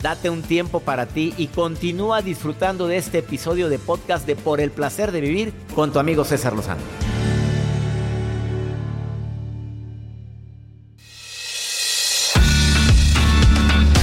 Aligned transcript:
Date 0.00 0.30
un 0.30 0.42
tiempo 0.42 0.80
para 0.80 1.06
ti 1.06 1.34
y 1.36 1.48
continúa 1.48 2.22
disfrutando 2.22 2.86
de 2.86 2.96
este 2.98 3.18
episodio 3.18 3.68
de 3.68 3.78
podcast 3.78 4.26
de 4.26 4.36
Por 4.36 4.60
el 4.60 4.70
placer 4.70 5.10
de 5.10 5.20
vivir 5.20 5.52
con 5.74 5.92
tu 5.92 5.98
amigo 5.98 6.24
César 6.24 6.52
Lozano. 6.54 6.82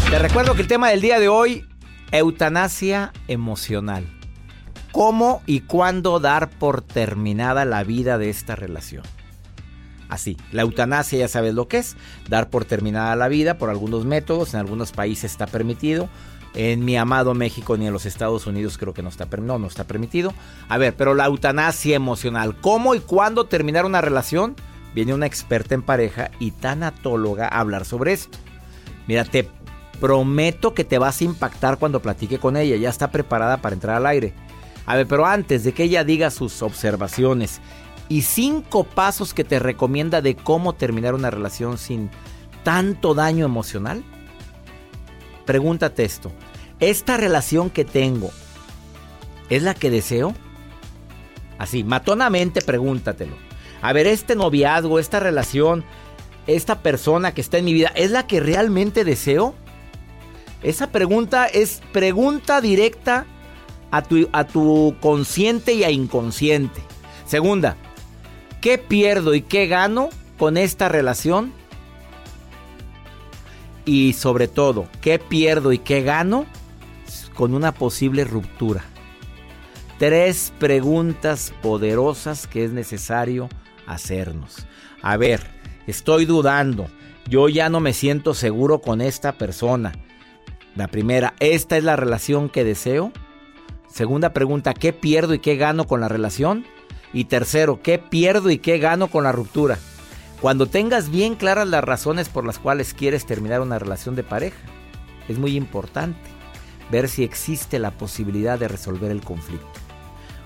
Te 0.10 0.20
recuerdo 0.20 0.54
que 0.54 0.62
el 0.62 0.68
tema 0.68 0.90
del 0.90 1.02
día 1.02 1.20
de 1.20 1.28
hoy, 1.28 1.66
eutanasia 2.12 3.14
emocional. 3.28 4.06
¿Cómo 4.92 5.42
y 5.48 5.62
cuándo 5.62 6.20
dar 6.20 6.50
por 6.52 6.82
terminada 6.82 7.66
la 7.66 7.84
vida 7.84 8.18
de 8.18 8.30
esta 8.30 8.56
relación? 8.56 9.04
Así, 10.10 10.38
la 10.52 10.62
eutanasia 10.62 11.20
ya 11.20 11.28
sabes 11.28 11.54
lo 11.54 11.68
que 11.68 11.78
es, 11.78 11.96
dar 12.30 12.50
por 12.50 12.66
terminada 12.66 13.16
la 13.16 13.28
vida 13.28 13.58
por 13.58 13.70
algunos 13.70 14.06
métodos, 14.06 14.54
en 14.54 14.60
algunos 14.60 14.92
países 14.92 15.32
está 15.32 15.48
permitido, 15.48 16.10
en 16.56 16.86
mi 16.86 16.96
amado 16.98 17.34
México 17.34 17.78
ni 17.78 17.88
en 17.88 17.94
los 17.94 18.06
Estados 18.06 18.46
Unidos 18.46 18.78
creo 18.78 18.94
que 18.94 19.02
no 19.02 19.10
está, 19.10 19.26
no, 19.38 19.58
no 19.58 19.68
está 19.68 19.86
permitido. 19.86 20.34
A 20.70 20.78
ver, 20.78 20.96
pero 20.96 21.16
la 21.16 21.26
eutanasia 21.26 21.96
emocional, 21.96 22.56
¿cómo 22.62 22.96
y 22.96 23.00
cuándo 23.00 23.46
terminar 23.46 23.86
una 23.86 24.02
relación? 24.02 24.56
Viene 24.94 25.14
una 25.14 25.26
experta 25.26 25.74
en 25.74 25.82
pareja 25.82 26.30
y 26.40 26.52
tanatóloga 26.52 27.48
a 27.48 27.60
hablar 27.60 27.86
sobre 27.86 28.14
esto. 28.14 28.38
Mira, 29.08 29.26
te 29.26 29.50
prometo 30.00 30.74
que 30.74 30.84
te 30.84 31.00
vas 31.00 31.22
a 31.22 31.24
impactar 31.24 31.80
cuando 31.80 32.02
platique 32.02 32.38
con 32.38 32.58
ella, 32.58 32.76
ya 32.76 32.90
está 32.90 33.10
preparada 33.10 33.62
para 33.62 33.74
entrar 33.74 33.96
al 33.96 34.06
aire. 34.06 34.34
A 34.86 34.96
ver, 34.96 35.08
pero 35.08 35.26
antes 35.26 35.64
de 35.64 35.74
que 35.74 35.84
ella 35.84 36.04
diga 36.04 36.30
sus 36.30 36.62
observaciones 36.62 37.62
y 38.10 38.22
cinco 38.22 38.84
pasos 38.84 39.34
que 39.34 39.44
te 39.44 39.60
recomienda 39.60 40.22
de 40.22 40.36
cómo 40.36 40.74
terminar 40.74 41.14
una 41.14 41.32
relación 41.32 41.78
sin 41.78 42.10
tanto 42.64 43.14
daño 43.14 43.46
emocional, 43.46 44.04
pregúntate 45.46 46.04
esto. 46.04 46.32
¿Esta 46.80 47.18
relación 47.18 47.70
que 47.70 47.86
tengo 47.86 48.32
es 49.50 49.64
la 49.64 49.74
que 49.74 49.90
deseo? 49.90 50.34
Así, 51.58 51.84
matonamente 51.84 52.62
pregúntatelo. 52.62 53.36
A 53.82 53.94
ver, 53.94 54.08
este 54.08 54.36
noviazgo, 54.36 55.00
esta 55.00 55.20
relación, 55.20 55.84
esta 56.48 56.82
persona 56.82 57.34
que 57.34 57.42
está 57.42 57.58
en 57.58 57.66
mi 57.66 57.74
vida, 57.74 57.92
¿es 57.96 58.12
la 58.12 58.28
que 58.28 58.40
realmente 58.40 59.04
deseo? 59.04 59.56
Esa 60.62 60.88
pregunta 60.88 61.46
es 61.46 61.82
pregunta 61.92 62.62
directa 62.62 63.26
a 63.92 64.02
tu, 64.02 64.30
a 64.32 64.46
tu 64.46 64.96
consciente 65.02 65.74
y 65.74 65.84
a 65.84 65.92
inconsciente. 65.92 66.82
Segunda, 67.26 67.76
¿qué 68.64 68.78
pierdo 68.78 69.36
y 69.36 69.42
qué 69.42 69.68
gano 69.68 70.10
con 70.38 70.56
esta 70.56 70.88
relación? 70.88 71.52
Y 73.84 74.14
sobre 74.14 74.48
todo, 74.48 74.88
¿qué 75.02 75.20
pierdo 75.20 75.74
y 75.74 75.80
qué 75.80 76.02
gano 76.02 76.46
con 77.34 77.54
una 77.56 77.74
posible 77.74 78.24
ruptura? 78.24 78.86
Tres 80.00 80.54
preguntas 80.60 81.54
poderosas 81.62 82.48
que 82.48 82.64
es 82.64 82.72
necesario 82.72 83.50
hacernos. 83.86 84.66
A 85.02 85.18
ver, 85.18 85.42
estoy 85.86 86.24
dudando. 86.24 86.88
Yo 87.28 87.50
ya 87.50 87.68
no 87.68 87.82
me 87.82 87.92
siento 87.92 88.34
seguro 88.34 88.80
con 88.80 89.02
esta 89.02 89.34
persona. 89.34 89.92
La 90.78 90.88
primera, 90.88 91.34
¿esta 91.42 91.76
es 91.76 91.84
la 91.84 91.98
relación 91.98 92.48
que 92.48 92.64
deseo? 92.64 93.12
Segunda 93.90 94.32
pregunta, 94.32 94.74
¿qué 94.74 94.94
pierdo 94.94 95.34
y 95.34 95.40
qué 95.40 95.58
gano 95.58 95.86
con 95.86 96.00
la 96.00 96.08
relación? 96.08 96.66
Y 97.14 97.26
tercero, 97.26 97.82
¿qué 97.82 98.00
pierdo 98.00 98.50
y 98.50 98.58
qué 98.58 98.80
gano 98.80 99.08
con 99.08 99.24
la 99.24 99.32
ruptura? 99.32 99.78
Cuando 100.42 100.66
tengas 100.66 101.10
bien 101.10 101.36
claras 101.36 101.68
las 101.68 101.84
razones 101.84 102.28
por 102.28 102.46
las 102.46 102.60
cuales 102.60 102.94
quieres 102.94 103.26
terminar 103.26 103.62
una 103.62 103.80
relación 103.80 104.16
de 104.16 104.24
pareja, 104.24 104.58
es 105.30 105.38
muy 105.38 105.56
importante 105.56 106.20
ver 106.92 107.08
si 107.08 107.24
existe 107.24 107.80
la 107.80 107.92
posibilidad 107.92 108.60
de 108.60 108.68
resolver 108.68 109.12
el 109.12 109.22
conflicto. 109.22 109.68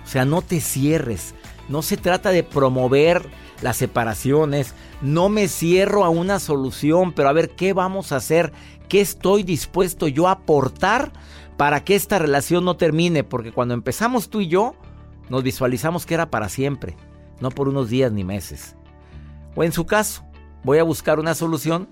O 0.06 0.10
sea, 0.10 0.24
no 0.24 0.42
te 0.42 0.62
cierres. 0.62 1.34
No 1.68 1.82
se 1.82 1.98
trata 1.98 2.30
de 2.30 2.44
promover 2.44 3.28
las 3.62 3.78
separaciones. 3.78 4.74
No 5.02 5.30
me 5.30 5.48
cierro 5.48 6.06
a 6.06 6.10
una 6.10 6.40
solución, 6.40 7.12
pero 7.12 7.30
a 7.30 7.34
ver 7.34 7.50
qué 7.52 7.74
vamos 7.74 8.12
a 8.12 8.18
hacer, 8.18 8.54
qué 8.88 9.02
estoy 9.02 9.44
dispuesto 9.44 10.08
yo 10.08 10.28
a 10.28 10.32
aportar 10.32 11.12
para 11.58 11.84
que 11.84 11.96
esta 11.96 12.20
relación 12.20 12.64
no 12.64 12.78
termine. 12.78 13.24
Porque 13.24 13.52
cuando 13.52 13.74
empezamos 13.74 14.30
tú 14.30 14.42
y 14.42 14.48
yo, 14.48 14.76
nos 15.30 15.44
visualizamos 15.44 16.06
que 16.06 16.14
era 16.14 16.30
para 16.30 16.50
siempre, 16.50 16.96
no 17.40 17.52
por 17.52 17.68
unos 17.68 17.90
días 17.90 18.12
ni 18.12 18.24
meses. 18.24 18.76
O 19.56 19.64
en 19.64 19.72
su 19.72 19.86
caso, 19.86 20.24
voy 20.64 20.80
a 20.80 20.84
buscar 20.84 21.20
una 21.20 21.36
solución 21.36 21.88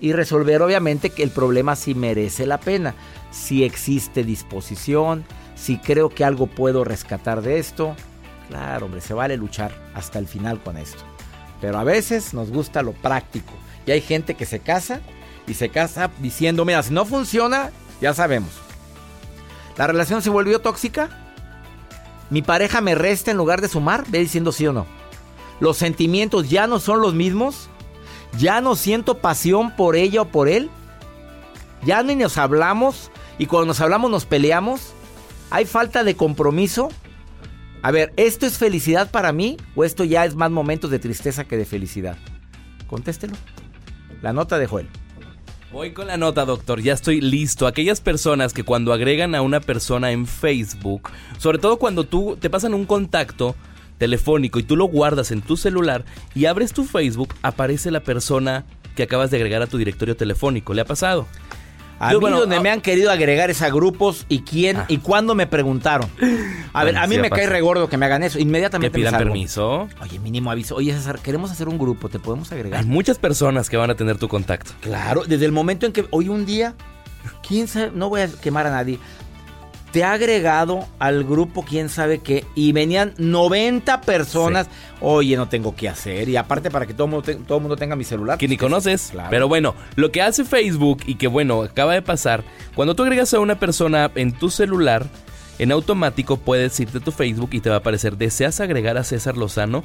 y 0.00 0.12
resolver 0.12 0.62
obviamente 0.62 1.10
que 1.10 1.22
el 1.22 1.30
problema 1.30 1.76
si 1.76 1.94
merece 1.94 2.46
la 2.46 2.58
pena, 2.58 2.94
si 3.30 3.64
existe 3.64 4.24
disposición, 4.24 5.24
si 5.56 5.78
creo 5.78 6.08
que 6.08 6.24
algo 6.24 6.46
puedo 6.46 6.84
rescatar 6.84 7.42
de 7.42 7.58
esto. 7.58 7.96
Claro, 8.48 8.86
hombre, 8.86 9.00
se 9.00 9.14
vale 9.14 9.36
luchar 9.36 9.72
hasta 9.94 10.18
el 10.18 10.26
final 10.26 10.60
con 10.62 10.76
esto. 10.76 11.02
Pero 11.60 11.78
a 11.78 11.84
veces 11.84 12.32
nos 12.32 12.50
gusta 12.50 12.82
lo 12.82 12.92
práctico. 12.92 13.52
Y 13.84 13.90
hay 13.90 14.00
gente 14.00 14.34
que 14.34 14.46
se 14.46 14.60
casa 14.60 15.00
y 15.46 15.54
se 15.54 15.70
casa 15.70 16.10
diciendo, 16.20 16.64
mira, 16.64 16.82
si 16.82 16.92
no 16.92 17.04
funciona, 17.04 17.70
ya 18.00 18.14
sabemos. 18.14 18.50
¿La 19.76 19.86
relación 19.86 20.22
se 20.22 20.30
volvió 20.30 20.60
tóxica? 20.60 21.27
¿Mi 22.30 22.42
pareja 22.42 22.80
me 22.80 22.94
resta 22.94 23.30
en 23.30 23.36
lugar 23.36 23.60
de 23.60 23.68
sumar? 23.68 24.04
Ve 24.08 24.18
diciendo 24.18 24.52
sí 24.52 24.66
o 24.66 24.72
no. 24.72 24.86
¿Los 25.60 25.76
sentimientos 25.76 26.48
ya 26.50 26.66
no 26.66 26.78
son 26.78 27.00
los 27.00 27.14
mismos? 27.14 27.68
¿Ya 28.38 28.60
no 28.60 28.76
siento 28.76 29.18
pasión 29.18 29.74
por 29.74 29.96
ella 29.96 30.22
o 30.22 30.28
por 30.28 30.48
él? 30.48 30.70
¿Ya 31.84 32.02
ni 32.02 32.14
nos 32.14 32.36
hablamos? 32.38 33.10
¿Y 33.38 33.46
cuando 33.46 33.66
nos 33.66 33.80
hablamos 33.80 34.10
nos 34.10 34.26
peleamos? 34.26 34.92
¿Hay 35.50 35.64
falta 35.64 36.04
de 36.04 36.16
compromiso? 36.16 36.90
A 37.82 37.90
ver, 37.90 38.12
¿esto 38.16 38.44
es 38.44 38.58
felicidad 38.58 39.10
para 39.10 39.32
mí 39.32 39.56
o 39.74 39.84
esto 39.84 40.04
ya 40.04 40.24
es 40.24 40.34
más 40.34 40.50
momentos 40.50 40.90
de 40.90 40.98
tristeza 40.98 41.44
que 41.44 41.56
de 41.56 41.64
felicidad? 41.64 42.18
Contéstelo. 42.86 43.34
La 44.20 44.32
nota 44.32 44.58
de 44.58 44.66
Joel. 44.66 44.88
Voy 45.70 45.92
con 45.92 46.06
la 46.06 46.16
nota, 46.16 46.46
doctor. 46.46 46.80
Ya 46.80 46.94
estoy 46.94 47.20
listo. 47.20 47.66
Aquellas 47.66 48.00
personas 48.00 48.54
que 48.54 48.64
cuando 48.64 48.94
agregan 48.94 49.34
a 49.34 49.42
una 49.42 49.60
persona 49.60 50.12
en 50.12 50.26
Facebook, 50.26 51.10
sobre 51.36 51.58
todo 51.58 51.78
cuando 51.78 52.04
tú 52.04 52.38
te 52.40 52.48
pasan 52.48 52.72
un 52.72 52.86
contacto 52.86 53.54
telefónico 53.98 54.58
y 54.58 54.62
tú 54.62 54.76
lo 54.76 54.86
guardas 54.86 55.30
en 55.30 55.42
tu 55.42 55.58
celular 55.58 56.06
y 56.34 56.46
abres 56.46 56.72
tu 56.72 56.84
Facebook, 56.84 57.34
aparece 57.42 57.90
la 57.90 58.00
persona 58.00 58.64
que 58.96 59.02
acabas 59.02 59.30
de 59.30 59.36
agregar 59.36 59.60
a 59.60 59.66
tu 59.66 59.76
directorio 59.76 60.16
telefónico. 60.16 60.72
¿Le 60.72 60.80
ha 60.80 60.86
pasado? 60.86 61.26
A 62.00 62.12
Yo, 62.12 62.18
mí 62.18 62.20
bueno, 62.22 62.38
donde 62.40 62.56
ah- 62.56 62.60
me 62.60 62.70
han 62.70 62.80
querido 62.80 63.10
agregar 63.10 63.50
es 63.50 63.60
a 63.62 63.70
grupos 63.70 64.24
y 64.28 64.40
quién 64.42 64.76
Ah. 64.76 64.84
y 64.88 64.98
cuándo 64.98 65.34
me 65.34 65.46
preguntaron. 65.48 66.08
A 66.72 66.84
ver, 66.84 66.94
Bueno, 66.94 67.00
a 67.00 67.06
mí 67.08 67.16
sí 67.16 67.20
me 67.20 67.28
cae 67.30 67.46
regordo 67.46 67.88
que 67.88 67.96
me 67.96 68.06
hagan 68.06 68.22
eso. 68.22 68.38
Inmediatamente 68.38 68.90
me 68.96 69.00
pidan 69.02 69.14
salgo. 69.14 69.30
permiso. 69.30 69.88
Oye, 70.00 70.18
mínimo 70.20 70.50
aviso. 70.50 70.76
Oye, 70.76 70.92
César, 70.92 71.18
queremos 71.18 71.50
hacer 71.50 71.66
un 71.68 71.76
grupo. 71.78 72.08
¿Te 72.08 72.18
podemos 72.20 72.52
agregar? 72.52 72.80
Hay 72.80 72.86
muchas 72.86 73.18
personas 73.18 73.68
que 73.68 73.76
van 73.76 73.90
a 73.90 73.94
tener 73.96 74.16
tu 74.16 74.28
contacto. 74.28 74.70
Claro, 74.80 75.24
desde 75.26 75.44
el 75.44 75.52
momento 75.52 75.86
en 75.86 75.92
que 75.92 76.06
hoy 76.10 76.28
un 76.28 76.46
día, 76.46 76.74
quién 77.46 77.66
sabe, 77.66 77.90
no 77.94 78.08
voy 78.08 78.20
a 78.20 78.28
quemar 78.28 78.66
a 78.66 78.70
nadie. 78.70 78.98
Te 79.92 80.04
ha 80.04 80.12
agregado 80.12 80.86
al 80.98 81.24
grupo 81.24 81.64
quién 81.64 81.88
sabe 81.88 82.18
qué 82.18 82.44
y 82.54 82.72
venían 82.72 83.14
90 83.18 84.02
personas. 84.02 84.68
Oye, 85.00 85.36
no 85.36 85.48
tengo 85.48 85.74
qué 85.74 85.88
hacer. 85.88 86.28
Y 86.28 86.36
aparte 86.36 86.70
para 86.70 86.86
que 86.86 86.94
todo 86.94 87.06
el 87.06 87.10
mundo, 87.10 87.44
todo 87.46 87.60
mundo 87.60 87.76
tenga 87.76 87.96
mi 87.96 88.04
celular. 88.04 88.38
Que 88.38 88.48
ni 88.48 88.56
conoces. 88.56 89.12
Pero 89.30 89.48
bueno, 89.48 89.74
lo 89.96 90.10
que 90.10 90.22
hace 90.22 90.44
Facebook 90.44 91.02
y 91.06 91.14
que 91.14 91.26
bueno, 91.26 91.62
acaba 91.62 91.94
de 91.94 92.02
pasar, 92.02 92.44
cuando 92.74 92.94
tú 92.94 93.02
agregas 93.02 93.32
a 93.34 93.40
una 93.40 93.58
persona 93.58 94.10
en 94.14 94.32
tu 94.32 94.50
celular, 94.50 95.06
en 95.58 95.72
automático 95.72 96.36
puedes 96.36 96.78
irte 96.78 96.98
a 96.98 97.00
tu 97.00 97.10
Facebook 97.10 97.50
y 97.52 97.60
te 97.60 97.68
va 97.68 97.76
a 97.76 97.78
aparecer, 97.78 98.16
¿deseas 98.16 98.60
agregar 98.60 98.96
a 98.96 99.04
César 99.04 99.36
Lozano? 99.36 99.84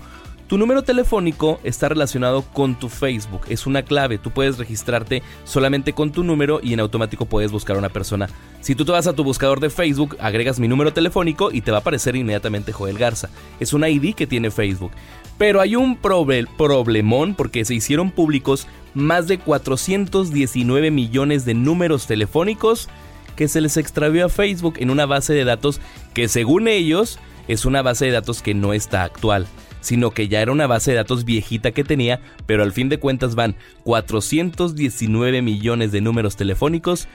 Tu 0.54 0.60
número 0.60 0.84
telefónico 0.84 1.60
está 1.64 1.90
relacionado 1.90 2.44
con 2.44 2.78
tu 2.78 2.88
Facebook, 2.88 3.42
es 3.50 3.66
una 3.66 3.82
clave, 3.82 4.20
tú 4.20 4.30
puedes 4.30 4.60
registrarte 4.60 5.24
solamente 5.46 5.94
con 5.94 6.12
tu 6.12 6.24
número 6.24 6.60
y 6.62 6.74
en 6.74 6.80
automático 6.80 7.26
puedes 7.26 7.52
buscar 7.52 7.76
a 7.76 7.80
una 7.80 7.90
persona. 7.90 8.30
Si 8.62 8.76
tú 8.76 8.86
te 8.86 8.92
vas 8.92 9.08
a 9.08 9.14
tu 9.14 9.24
buscador 9.24 9.60
de 9.60 9.72
Facebook, 9.72 10.16
agregas 10.20 10.60
mi 10.60 10.68
número 10.68 10.94
telefónico 10.94 11.52
y 11.52 11.62
te 11.62 11.72
va 11.72 11.78
a 11.78 11.80
aparecer 11.80 12.16
inmediatamente 12.16 12.72
Joel 12.72 13.00
Garza. 13.00 13.32
Es 13.60 13.74
una 13.74 13.90
ID 13.90 14.14
que 14.14 14.28
tiene 14.28 14.52
Facebook. 14.52 14.92
Pero 15.40 15.60
hay 15.60 15.76
un 15.76 15.98
problemón 15.98 17.34
porque 17.34 17.66
se 17.66 17.74
hicieron 17.74 18.12
públicos 18.12 18.68
más 18.94 19.28
de 19.28 19.40
419 19.40 20.92
millones 20.92 21.46
de 21.46 21.56
números 21.56 22.06
telefónicos 22.06 22.90
que 23.36 23.48
se 23.48 23.60
les 23.60 23.76
extravió 23.76 24.28
a 24.28 24.30
Facebook 24.30 24.76
en 24.78 24.92
una 24.92 25.08
base 25.08 25.34
de 25.34 25.46
datos 25.46 25.82
que 26.14 26.28
según 26.28 26.68
ellos 26.68 27.18
es 27.48 27.66
una 27.66 27.82
base 27.82 28.06
de 28.06 28.12
datos 28.12 28.44
que 28.44 28.54
no 28.54 28.74
está 28.74 29.02
actual 29.02 29.48
sino 29.84 30.12
que 30.12 30.28
ya 30.28 30.42
era 30.42 30.52
una 30.52 30.66
base 30.66 30.92
de 30.92 30.98
datos 30.98 31.26
viejita 31.26 31.72
que 31.72 31.84
tenía, 31.84 32.22
pero 32.46 32.64
al 32.64 32.72
fin 32.72 32.90
de 32.90 32.98
cuentas 32.98 33.36
van 33.36 33.56
419 33.84 35.42
millones 35.42 35.92
de 35.92 36.02
números 36.02 36.36
telefónicos 36.36 37.08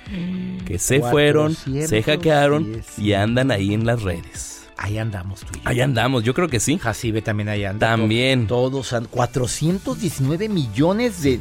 que 0.65 0.79
se 0.79 1.00
fueron, 1.00 1.55
se 1.55 2.03
hackearon 2.03 2.82
y 2.99 3.15
andan 3.15 3.50
ahí 3.50 3.75
en 3.75 3.87
las 3.87 4.03
redes. 4.03 4.69
Ahí 4.76 4.99
andamos 4.99 5.41
tú 5.41 5.59
y 5.59 5.62
Ahí 5.65 5.81
andamos, 5.81 6.23
yo 6.23 6.35
creo 6.35 6.49
que 6.49 6.61
sí. 6.61 6.79
Jacibe 6.79 7.20
también 7.20 7.49
ahí 7.49 7.65
anda. 7.65 7.88
También. 7.88 8.47
Todos, 8.47 8.94
419 9.11 10.49
millones 10.49 11.23
de... 11.23 11.41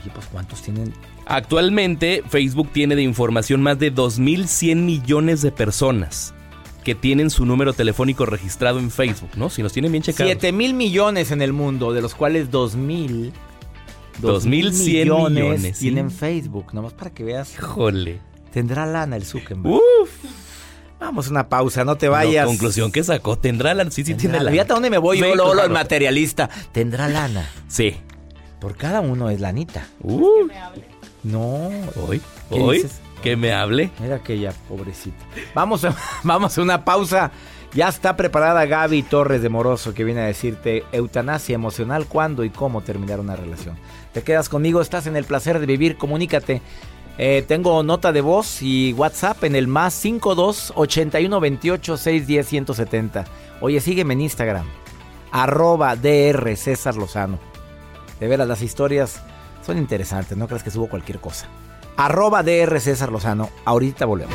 Oye, 0.00 0.10
pues 0.14 0.26
¿cuántos 0.26 0.62
tienen? 0.62 0.92
Actualmente 1.26 2.22
Facebook 2.28 2.70
tiene 2.72 2.94
de 2.94 3.02
información 3.02 3.62
más 3.62 3.78
de 3.80 3.92
2.100 3.92 4.76
millones 4.76 5.42
de 5.42 5.50
personas 5.50 6.34
que 6.82 6.94
tienen 6.94 7.30
su 7.30 7.46
número 7.46 7.72
telefónico 7.72 8.26
registrado 8.26 8.78
en 8.78 8.90
Facebook, 8.90 9.30
¿no? 9.36 9.50
Si 9.50 9.62
nos 9.62 9.72
tienen 9.72 9.92
bien 9.92 10.02
checados. 10.02 10.30
7 10.32 10.52
mil 10.52 10.74
millones 10.74 11.30
en 11.30 11.42
el 11.42 11.52
mundo, 11.52 11.92
de 11.92 12.02
los 12.02 12.14
cuales 12.14 12.50
2 12.50 12.76
mil... 12.76 13.32
2 14.18 14.44
mil 14.44 14.72
millones, 14.72 15.30
millones 15.32 15.78
tienen 15.78 16.10
Facebook, 16.10 16.74
nomás 16.74 16.92
para 16.92 17.10
que 17.10 17.24
veas. 17.24 17.54
Híjole. 17.54 18.20
Tendrá 18.52 18.84
lana 18.84 19.16
el 19.16 19.24
Zuckerberg. 19.24 19.74
Uf. 19.74 20.10
Vamos 21.00 21.26
a 21.26 21.30
una 21.30 21.48
pausa, 21.48 21.84
no 21.84 21.96
te 21.96 22.08
vayas. 22.08 22.46
conclusión 22.46 22.92
que 22.92 23.02
sacó, 23.02 23.36
tendrá 23.36 23.74
lana. 23.74 23.90
Sí, 23.90 24.04
sí, 24.04 24.14
tiene 24.14 24.38
lana. 24.38 24.50
Fíjate 24.50 24.72
a 24.72 24.74
dónde 24.74 24.90
me 24.90 24.98
voy 24.98 25.18
yo, 25.18 25.34
luego 25.34 25.60
el 25.60 25.70
materialista. 25.70 26.48
Tendrá 26.70 27.08
lana. 27.08 27.48
Sí. 27.66 27.96
Por 28.60 28.76
cada 28.76 29.00
uno 29.00 29.30
es 29.30 29.40
lanita. 29.40 29.88
Uh. 30.00 30.46
No. 31.24 31.70
Hoy. 32.06 32.20
Hoy. 32.50 32.86
Que 33.22 33.36
me 33.36 33.52
hable. 33.52 33.90
Mira 34.00 34.16
aquella 34.16 34.52
pobrecita. 34.68 35.24
Vamos 35.54 35.84
a, 35.84 35.96
vamos 36.24 36.58
a 36.58 36.62
una 36.62 36.84
pausa. 36.84 37.30
Ya 37.74 37.88
está 37.88 38.16
preparada 38.16 38.66
Gaby 38.66 39.02
Torres 39.04 39.40
de 39.40 39.48
Moroso 39.48 39.94
que 39.94 40.04
viene 40.04 40.20
a 40.20 40.26
decirte 40.26 40.84
eutanasia 40.92 41.54
emocional, 41.54 42.06
cuándo 42.06 42.44
y 42.44 42.50
cómo 42.50 42.82
terminar 42.82 43.18
una 43.18 43.34
relación. 43.34 43.78
Te 44.12 44.22
quedas 44.22 44.50
conmigo, 44.50 44.82
estás 44.82 45.06
en 45.06 45.16
el 45.16 45.24
placer 45.24 45.58
de 45.58 45.64
vivir, 45.64 45.96
comunícate. 45.96 46.60
Eh, 47.16 47.44
tengo 47.48 47.82
nota 47.82 48.12
de 48.12 48.20
voz 48.20 48.60
y 48.60 48.92
WhatsApp 48.92 49.44
en 49.44 49.54
el 49.54 49.68
más 49.68 49.94
52 49.94 50.72
81 50.74 51.40
28 51.40 51.96
610 51.96 52.46
170. 52.46 53.24
Oye, 53.62 53.80
sígueme 53.80 54.14
en 54.14 54.22
Instagram, 54.22 54.66
arroba 55.30 55.96
DR 55.96 56.56
César 56.56 56.96
Lozano. 56.96 57.38
De 58.20 58.28
veras, 58.28 58.48
las 58.48 58.60
historias 58.60 59.22
son 59.64 59.78
interesantes, 59.78 60.36
no 60.36 60.46
creas 60.46 60.62
que 60.62 60.70
subo 60.70 60.88
cualquier 60.88 61.20
cosa 61.20 61.48
arroba 61.96 62.42
DR 62.42 62.80
César 62.80 63.10
Lozano. 63.10 63.48
Ahorita 63.64 64.06
volvemos. 64.06 64.34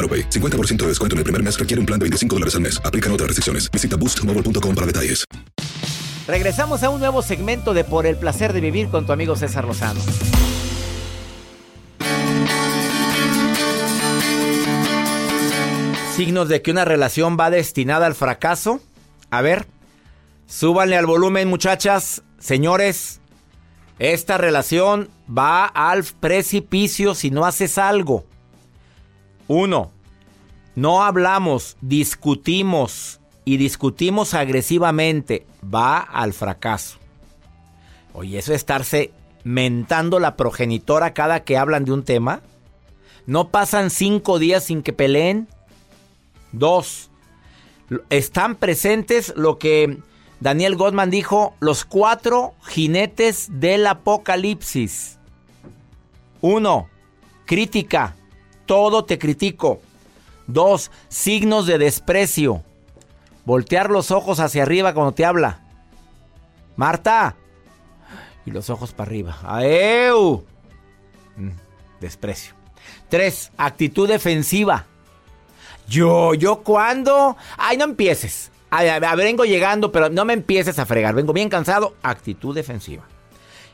50% 0.09 0.77
de 0.77 0.87
descuento 0.87 1.15
en 1.15 1.19
el 1.19 1.23
primer 1.23 1.43
mes 1.43 1.57
requiere 1.57 1.79
un 1.79 1.85
plan 1.85 1.99
de 1.99 2.05
25 2.05 2.35
dólares 2.35 2.55
al 2.55 2.61
mes. 2.61 2.81
Aplican 2.83 3.11
otras 3.11 3.27
restricciones. 3.27 3.69
Visita 3.69 3.95
boostmobile.com 3.97 4.75
para 4.75 4.87
detalles. 4.87 5.25
Regresamos 6.27 6.83
a 6.83 6.89
un 6.89 6.99
nuevo 6.99 7.21
segmento 7.21 7.73
de 7.73 7.83
Por 7.83 8.05
el 8.05 8.15
placer 8.15 8.53
de 8.53 8.61
vivir 8.61 8.89
con 8.89 9.05
tu 9.05 9.11
amigo 9.11 9.35
César 9.35 9.65
Lozano. 9.65 9.99
Signos 16.15 16.49
de 16.49 16.61
que 16.61 16.71
una 16.71 16.85
relación 16.85 17.37
va 17.39 17.49
destinada 17.49 18.05
al 18.05 18.15
fracaso. 18.15 18.79
A 19.31 19.41
ver, 19.41 19.65
súbanle 20.45 20.95
al 20.95 21.05
volumen, 21.05 21.47
muchachas, 21.47 22.21
señores. 22.37 23.19
Esta 23.97 24.37
relación 24.37 25.09
va 25.27 25.65
al 25.65 26.03
precipicio 26.03 27.15
si 27.15 27.31
no 27.31 27.45
haces 27.45 27.77
algo. 27.77 28.25
Uno, 29.53 29.91
no 30.75 31.03
hablamos, 31.03 31.75
discutimos 31.81 33.19
y 33.43 33.57
discutimos 33.57 34.33
agresivamente. 34.33 35.45
Va 35.61 35.97
al 35.97 36.31
fracaso. 36.31 36.99
Oye, 38.13 38.37
eso 38.37 38.53
es 38.53 38.61
estarse 38.61 39.11
mentando 39.43 40.21
la 40.21 40.37
progenitora 40.37 41.13
cada 41.13 41.43
que 41.43 41.57
hablan 41.57 41.83
de 41.83 41.91
un 41.91 42.03
tema. 42.03 42.41
No 43.25 43.49
pasan 43.49 43.89
cinco 43.89 44.39
días 44.39 44.63
sin 44.63 44.83
que 44.83 44.93
peleen. 44.93 45.49
Dos, 46.53 47.09
están 48.09 48.55
presentes 48.55 49.33
lo 49.35 49.57
que 49.57 49.97
Daniel 50.39 50.77
Goldman 50.77 51.09
dijo, 51.09 51.55
los 51.59 51.83
cuatro 51.83 52.53
jinetes 52.69 53.49
del 53.51 53.85
apocalipsis. 53.85 55.19
Uno, 56.39 56.87
crítica 57.43 58.15
todo 58.65 59.05
te 59.05 59.17
critico. 59.19 59.81
Dos, 60.47 60.91
signos 61.07 61.65
de 61.65 61.77
desprecio. 61.77 62.63
Voltear 63.45 63.89
los 63.89 64.11
ojos 64.11 64.39
hacia 64.39 64.63
arriba 64.63 64.93
cuando 64.93 65.13
te 65.13 65.25
habla. 65.25 65.61
Marta. 66.75 67.35
Y 68.45 68.51
los 68.51 68.69
ojos 68.69 68.91
para 68.91 69.09
arriba. 69.09 69.37
¡Aeu! 69.43 70.43
Mm, 71.37 71.51
desprecio. 71.99 72.53
Tres, 73.09 73.51
actitud 73.57 74.07
defensiva. 74.07 74.85
Yo, 75.87 76.33
yo 76.33 76.63
cuándo? 76.63 77.37
Ay, 77.57 77.77
no 77.77 77.83
empieces. 77.83 78.51
A, 78.69 78.79
a, 78.79 79.15
vengo 79.15 79.43
llegando, 79.43 79.91
pero 79.91 80.09
no 80.09 80.25
me 80.25 80.33
empieces 80.33 80.79
a 80.79 80.85
fregar. 80.85 81.13
Vengo 81.13 81.33
bien 81.33 81.49
cansado. 81.49 81.95
Actitud 82.01 82.55
defensiva. 82.55 83.03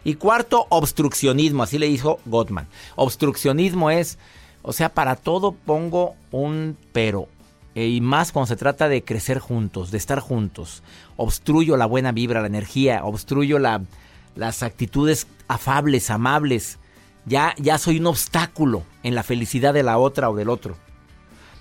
Y 0.03 0.15
cuarto, 0.15 0.65
obstruccionismo. 0.69 1.63
Así 1.63 1.77
le 1.77 1.87
dijo 1.87 2.19
Gottman. 2.25 2.67
Obstruccionismo 2.95 3.91
es 3.91 4.17
o 4.61 4.73
sea, 4.73 4.89
para 4.89 5.15
todo 5.15 5.53
pongo 5.53 6.15
un 6.31 6.77
pero. 6.91 7.27
Eh, 7.75 7.87
y 7.87 8.01
más 8.01 8.31
cuando 8.31 8.47
se 8.47 8.55
trata 8.55 8.89
de 8.89 9.03
crecer 9.03 9.39
juntos, 9.39 9.91
de 9.91 9.97
estar 9.97 10.19
juntos. 10.19 10.81
Obstruyo 11.15 11.77
la 11.77 11.85
buena 11.85 12.11
vibra, 12.11 12.41
la 12.41 12.47
energía, 12.47 13.05
obstruyo 13.05 13.59
las 13.59 14.63
actitudes 14.63 15.27
afables, 15.47 16.09
amables. 16.09 16.79
Ya, 17.25 17.53
ya 17.57 17.77
soy 17.77 17.99
un 17.99 18.07
obstáculo 18.07 18.83
en 19.03 19.13
la 19.13 19.23
felicidad 19.23 19.73
de 19.73 19.83
la 19.83 19.99
otra 19.99 20.29
o 20.29 20.35
del 20.35 20.49
otro. 20.49 20.75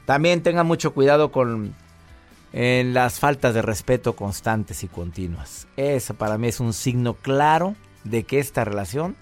También 0.07 0.43
tengan 0.43 0.67
mucho 0.67 0.95
cuidado 0.95 1.31
con 1.33 1.75
las 2.53 3.19
faltas 3.19 3.53
de 3.53 3.61
respeto 3.61 4.17
constantes 4.17 4.85
y 4.85 4.88
continuas. 4.88 5.69
Eso 5.76 6.15
para 6.15 6.38
mí 6.38 6.49
es 6.49 6.61
un 6.61 6.73
signo 6.73 7.12
claro 7.12 7.75
de 8.05 8.25
que 8.25 8.38
esta 8.38 8.65
relación 8.65 9.17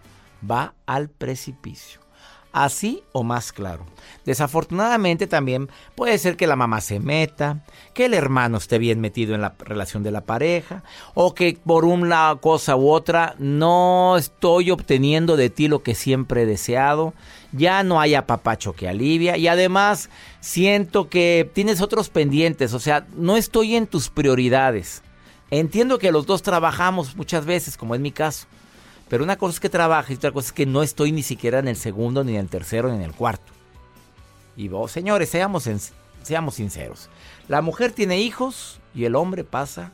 va 0.49 0.75
al 0.87 1.09
precipicio 1.09 2.04
así 2.55 3.03
o 3.13 3.23
más 3.25 3.53
claro. 3.53 3.85
Desafortunadamente 4.25 5.27
también 5.27 5.69
puede 5.97 6.17
ser 6.17 6.37
que 6.37 6.47
la 6.47 6.57
mamá 6.57 6.81
se 6.81 7.01
meta, 7.01 7.65
que 7.93 8.07
el 8.07 8.15
hermano 8.15 8.57
esté 8.57 8.79
bien 8.79 9.01
metido 9.01 9.35
en 9.35 9.43
la 9.43 9.55
relación 9.59 10.03
de 10.03 10.13
la 10.13 10.23
pareja, 10.23 10.83
o 11.13 11.35
que 11.35 11.59
por 11.63 11.85
una 11.85 12.39
cosa 12.41 12.77
u 12.77 12.89
otra 12.89 13.35
no 13.39 14.17
estoy 14.17 14.71
obteniendo 14.71 15.37
de 15.37 15.51
ti 15.51 15.69
lo 15.69 15.83
que 15.83 15.95
siempre 15.95 16.43
he 16.43 16.47
deseado, 16.47 17.13
ya 17.53 17.83
no 17.83 18.01
haya 18.01 18.27
papacho 18.27 18.73
que 18.73 18.89
alivia 18.89 19.37
y 19.37 19.49
además 19.49 20.09
siento 20.41 21.09
que 21.09 21.51
tienes 21.53 21.81
otros 21.81 22.09
pendientes, 22.09 22.73
o 22.73 22.81
sea, 22.81 23.07
no 23.17 23.37
estoy 23.37 23.75
en 23.75 23.87
tus 23.87 24.09
prioridades. 24.09 25.03
Entiendo 25.51 25.99
que 25.99 26.13
los 26.13 26.25
dos 26.25 26.43
trabajamos 26.43 27.17
muchas 27.17 27.45
veces, 27.45 27.77
como 27.77 27.95
es 27.95 28.01
mi 28.01 28.13
caso 28.13 28.47
pero 29.09 29.25
una 29.25 29.37
cosa 29.37 29.55
es 29.55 29.61
que 29.61 29.69
trabaje 29.69 30.13
y 30.13 30.17
otra 30.17 30.33
cosa 30.33 30.49
es 30.49 30.53
que 30.53 30.67
no 30.67 30.83
estoy 30.83 31.13
ni 31.13 31.23
siquiera 31.23 31.59
en 31.59 31.69
el 31.69 31.77
segundo, 31.77 32.25
ni 32.25 32.35
en 32.35 32.41
el 32.41 32.49
tercero, 32.49 32.89
ni 32.91 32.97
en 32.97 33.03
el 33.03 33.13
cuarto. 33.13 33.53
Y 34.57 34.69
vos, 34.69 34.93
señores, 34.93 35.29
seamos, 35.29 35.69
seamos 36.23 36.55
sinceros. 36.55 37.11
La 37.49 37.61
mujer 37.61 37.93
tiene 37.93 38.21
hijos 38.21 38.81
y 38.95 39.05
el 39.05 39.17
hombre 39.17 39.45
pasa, 39.45 39.93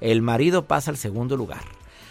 el 0.00 0.22
marido 0.22 0.66
pasa 0.66 0.90
al 0.90 0.96
segundo 0.96 1.36
lugar. 1.36 1.62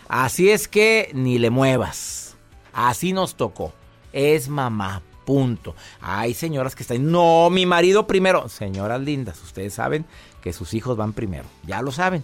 Así 0.08 0.50
es 0.50 0.68
que 0.68 1.10
ni 1.14 1.40
le 1.40 1.50
muevas. 1.50 2.36
Así 2.74 3.14
nos 3.14 3.36
tocó. 3.36 3.74
Es 4.12 4.50
mamá, 4.50 5.02
punto. 5.26 5.76
Hay 6.02 6.34
señoras 6.34 6.76
que 6.76 6.84
están, 6.84 7.12
no, 7.12 7.50
mi 7.50 7.66
marido 7.66 8.08
primero. 8.08 8.50
Señoras 8.50 9.00
lindas, 9.00 9.42
ustedes 9.42 9.74
saben 9.74 10.06
que 10.42 10.52
sus 10.52 10.74
hijos 10.74 10.98
van 10.98 11.14
primero. 11.14 11.46
Ya 11.66 11.82
lo 11.82 11.92
saben. 11.92 12.24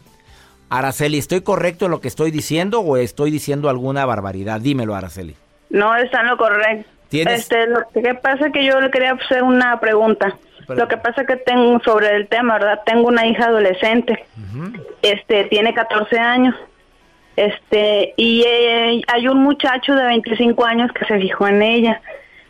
Araceli, 0.69 1.17
¿estoy 1.17 1.41
correcto 1.41 1.85
en 1.85 1.91
lo 1.91 2.01
que 2.01 2.07
estoy 2.07 2.31
diciendo 2.31 2.81
o 2.81 2.97
estoy 2.97 3.31
diciendo 3.31 3.69
alguna 3.69 4.05
barbaridad? 4.05 4.59
Dímelo, 4.59 4.95
Araceli. 4.95 5.35
No, 5.69 5.95
está 5.95 6.21
en 6.21 6.27
lo 6.27 6.37
correcto. 6.37 6.89
Este, 7.11 7.67
lo 7.67 7.85
que 7.93 8.15
pasa 8.15 8.47
es 8.47 8.53
que 8.53 8.65
yo 8.65 8.81
le 8.81 8.91
quería 8.91 9.13
hacer 9.13 9.43
una 9.43 9.79
pregunta. 9.79 10.37
Lo 10.67 10.87
que 10.89 10.97
pasa 10.97 11.21
es 11.21 11.27
que 11.27 11.37
tengo 11.37 11.79
sobre 11.79 12.13
el 12.15 12.27
tema, 12.27 12.55
¿verdad? 12.55 12.81
Tengo 12.85 13.07
una 13.07 13.25
hija 13.25 13.45
adolescente. 13.45 14.25
Este, 15.01 15.45
tiene 15.45 15.73
14 15.73 16.19
años. 16.19 16.55
Este, 17.37 18.13
y 18.17 18.43
eh, 18.45 19.01
hay 19.07 19.27
un 19.27 19.41
muchacho 19.43 19.95
de 19.95 20.03
25 20.03 20.65
años 20.65 20.91
que 20.91 21.05
se 21.05 21.17
fijó 21.19 21.47
en 21.47 21.61
ella. 21.61 22.01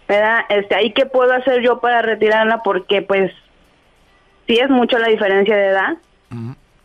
¿Verdad? 0.07 0.39
Este, 0.49 0.73
ahí 0.73 0.93
qué 0.93 1.05
puedo 1.05 1.33
hacer 1.33 1.61
yo 1.61 1.79
para 1.79 2.01
retirarla 2.01 2.63
porque 2.63 3.01
pues 3.01 3.31
sí 4.47 4.57
es 4.57 4.69
mucho 4.69 4.97
la 4.97 5.09
diferencia 5.09 5.55
de 5.55 5.67
edad. 5.67 5.97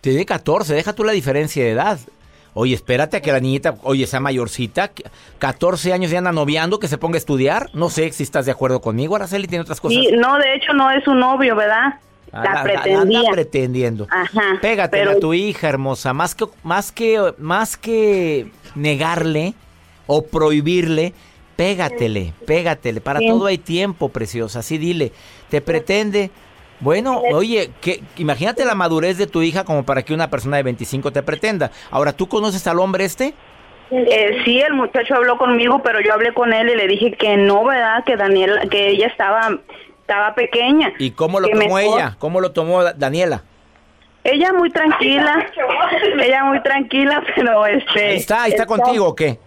Tiene 0.02 0.26
14, 0.26 0.74
deja 0.74 0.92
tú 0.94 1.04
la 1.04 1.12
diferencia 1.12 1.62
de 1.62 1.70
edad. 1.70 1.98
Oye, 2.54 2.74
espérate 2.74 3.18
a 3.18 3.22
que 3.22 3.30
la 3.30 3.38
niñita, 3.38 3.76
oye, 3.84 4.04
sea 4.08 4.18
mayorcita, 4.18 4.90
14 5.38 5.92
años 5.92 6.10
ya 6.10 6.18
anda 6.18 6.32
noviando, 6.32 6.80
que 6.80 6.88
se 6.88 6.98
ponga 6.98 7.14
a 7.14 7.18
estudiar. 7.18 7.70
No 7.72 7.88
sé 7.88 8.10
si 8.10 8.24
estás 8.24 8.44
de 8.44 8.50
acuerdo 8.50 8.80
conmigo, 8.80 9.14
Araceli, 9.14 9.46
tiene 9.46 9.62
otras 9.62 9.80
cosas. 9.80 9.96
Sí, 10.02 10.10
no, 10.16 10.36
de 10.38 10.56
hecho 10.56 10.72
no 10.72 10.90
es 10.90 11.04
su 11.04 11.14
novio, 11.14 11.54
¿verdad? 11.54 12.00
Ah, 12.32 12.42
la, 12.42 12.62
pretendía. 12.64 13.20
Anda 13.20 13.30
pretendiendo. 13.30 14.08
Ajá. 14.10 14.58
Pégate 14.60 15.02
a 15.02 15.20
tu 15.20 15.34
hija 15.34 15.68
hermosa, 15.68 16.12
más 16.12 16.34
que, 16.34 16.46
más 16.64 16.90
que, 16.90 17.34
más 17.38 17.76
que 17.76 18.50
negarle 18.74 19.54
o 20.08 20.26
prohibirle, 20.26 21.14
pégatele, 21.54 22.34
pégatele. 22.44 23.00
Para 23.00 23.20
todo 23.20 23.46
hay 23.46 23.58
tiempo, 23.58 24.08
preciosa. 24.08 24.58
Así 24.58 24.78
dile, 24.78 25.12
te 25.48 25.60
pretende 25.60 26.32
bueno, 26.82 27.20
oye, 27.32 27.70
que, 27.80 28.02
imagínate 28.16 28.64
la 28.64 28.74
madurez 28.74 29.16
de 29.16 29.28
tu 29.28 29.40
hija 29.40 29.64
como 29.64 29.84
para 29.84 30.02
que 30.02 30.12
una 30.12 30.28
persona 30.28 30.56
de 30.56 30.64
25 30.64 31.12
te 31.12 31.22
pretenda. 31.22 31.70
Ahora, 31.92 32.12
¿tú 32.12 32.28
conoces 32.28 32.66
al 32.66 32.80
hombre 32.80 33.04
este? 33.04 33.34
Eh, 33.92 34.42
sí, 34.44 34.60
el 34.60 34.74
muchacho 34.74 35.14
habló 35.14 35.38
conmigo, 35.38 35.80
pero 35.84 36.00
yo 36.00 36.12
hablé 36.12 36.34
con 36.34 36.52
él 36.52 36.70
y 36.70 36.74
le 36.74 36.88
dije 36.88 37.12
que 37.12 37.36
no, 37.36 37.64
¿verdad? 37.64 38.02
Que 38.04 38.16
Daniela, 38.16 38.62
que 38.66 38.88
ella 38.88 39.06
estaba, 39.06 39.58
estaba 40.00 40.34
pequeña. 40.34 40.92
¿Y 40.98 41.12
cómo 41.12 41.38
lo 41.38 41.48
tomó 41.48 41.78
ella? 41.78 42.16
¿Cómo 42.18 42.40
lo 42.40 42.50
tomó 42.50 42.82
Daniela? 42.82 43.44
Ella 44.24 44.52
muy 44.52 44.70
tranquila, 44.70 45.46
ella 46.20 46.44
muy 46.44 46.60
tranquila, 46.62 47.22
pero 47.36 47.64
este... 47.66 48.08
Ahí 48.08 48.16
está, 48.16 48.42
ahí 48.42 48.50
está, 48.50 48.66
contigo 48.66 49.06
o 49.06 49.14
qué? 49.14 49.38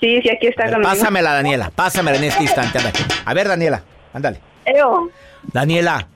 Sí, 0.00 0.20
sí, 0.22 0.30
aquí 0.30 0.48
está 0.48 0.64
conmigo. 0.64 0.82
Pásamela, 0.82 1.34
Daniela, 1.34 1.70
pásamela 1.72 2.16
en 2.16 2.24
este 2.24 2.42
instante. 2.42 2.78
A 3.24 3.34
ver, 3.34 3.46
Daniela, 3.46 3.82
ándale. 4.12 4.40
Daniela, 5.52 6.08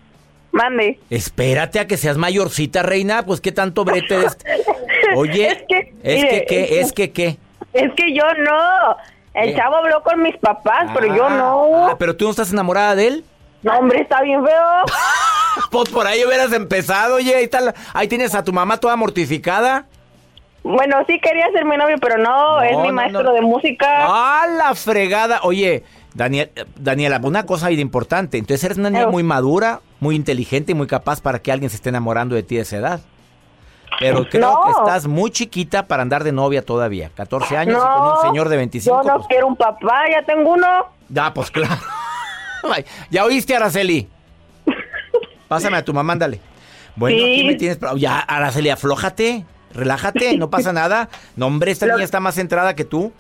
Mande. 0.55 1.01
Espérate 1.11 1.81
a 1.81 1.89
que 1.89 1.97
seas 1.97 2.17
mayorcita, 2.17 2.85
reina. 2.85 3.25
Pues 3.27 3.41
qué 3.41 3.51
tanto 3.51 3.85
brete. 3.85 4.25
Es... 4.25 4.39
Oye, 5.17 5.49
es 5.49 5.63
que, 5.69 5.93
es 6.05 6.25
que, 6.25 6.47
¿qué? 6.47 6.81
Es 6.81 6.93
que, 6.93 7.11
¿qué? 7.11 7.39
Es 7.73 7.93
que 7.95 8.15
yo 8.15 8.23
no. 8.35 8.97
El 9.35 9.57
chavo 9.57 9.75
habló 9.75 10.01
con 10.05 10.23
mis 10.23 10.37
papás, 10.37 10.93
pero 10.95 11.13
yo 11.13 11.27
ah, 11.27 11.37
no. 11.37 11.87
Ah, 11.89 11.97
pero 11.99 12.15
tú 12.15 12.27
no 12.27 12.31
estás 12.31 12.53
enamorada 12.53 12.95
de 12.95 13.09
él. 13.09 13.25
No, 13.65 13.79
hombre, 13.79 14.03
está 14.03 14.23
bien 14.23 14.45
feo. 14.45 14.63
pues 15.73 15.89
por 15.91 16.07
ahí 16.07 16.25
hubieras 16.25 16.53
empezado, 16.53 17.17
oye. 17.17 17.35
Ahí, 17.35 17.45
está 17.45 17.75
ahí 17.93 18.07
tienes 18.07 18.33
a 18.37 18.45
tu 18.45 18.53
mamá 18.53 18.79
toda 18.79 18.95
mortificada. 18.95 19.87
Bueno, 20.63 21.03
sí 21.09 21.19
quería 21.21 21.51
ser 21.51 21.65
mi 21.65 21.77
novio, 21.77 21.97
pero 22.01 22.17
no, 22.17 22.63
es 22.63 22.79
mi 22.79 22.93
maestro 22.93 23.33
de 23.33 23.41
música. 23.43 23.87
¡Ah, 23.89 24.47
la 24.57 24.75
fregada! 24.77 25.41
Oye, 25.43 25.83
Daniel, 26.15 26.51
Daniela, 26.77 27.21
una 27.23 27.45
cosa 27.45 27.67
ahí 27.67 27.77
de 27.77 27.83
importante. 27.83 28.39
Entonces 28.39 28.63
eres 28.63 28.79
una 28.79 28.89
niña 28.89 29.09
muy 29.09 29.25
madura, 29.25 29.81
muy 30.05 30.17
inteligente 30.17 30.73
y 30.73 30.75
muy 30.75 30.87
capaz 30.87 31.23
para 31.23 31.39
que 31.39 31.51
alguien 31.51 31.71
se 31.71 31.77
esté 31.77 31.89
enamorando 31.89 32.35
de 32.35 32.43
ti 32.43 32.57
de 32.57 32.61
esa 32.61 32.77
edad. 32.77 33.01
Pero 33.99 34.29
creo 34.29 34.61
que 34.65 34.71
estás 34.71 35.07
muy 35.07 35.31
chiquita 35.31 35.87
para 35.87 36.03
andar 36.03 36.25
de 36.25 36.31
novia 36.31 36.63
todavía. 36.63 37.11
14 37.15 37.57
años 37.57 37.83
y 37.83 37.99
con 37.99 38.13
un 38.13 38.21
señor 38.21 38.51
de 38.51 38.57
25. 38.59 39.03
Yo 39.03 39.09
no 39.09 39.17
pues 39.17 39.29
quiero 39.29 39.47
un 39.47 39.57
papá, 39.57 40.03
ya 40.11 40.23
tengo 40.27 40.53
uno. 40.53 40.67
Ya, 41.09 41.33
pues 41.33 41.51
claro. 41.51 41.81
ya 43.11 43.25
oíste, 43.25 43.57
Araceli. 43.57 44.07
Pásame 45.49 45.79
a 45.79 45.85
tu 45.85 45.95
mamá, 45.95 46.13
ándale. 46.13 46.39
Bueno, 46.97 47.17
aquí 47.25 47.45
me 47.45 47.55
tienes. 47.55 47.79
Ya, 47.97 48.19
Araceli, 48.19 48.69
aflójate, 48.69 49.47
relájate, 49.73 50.37
no 50.37 50.51
pasa 50.51 50.75
nada. 50.75 51.09
No, 51.35 51.47
hombre, 51.47 51.71
esta 51.71 51.87
niña 51.87 52.05
está 52.05 52.21
más 52.21 52.35
centrada 52.35 52.75
que 52.75 52.85
tú. 52.85 53.11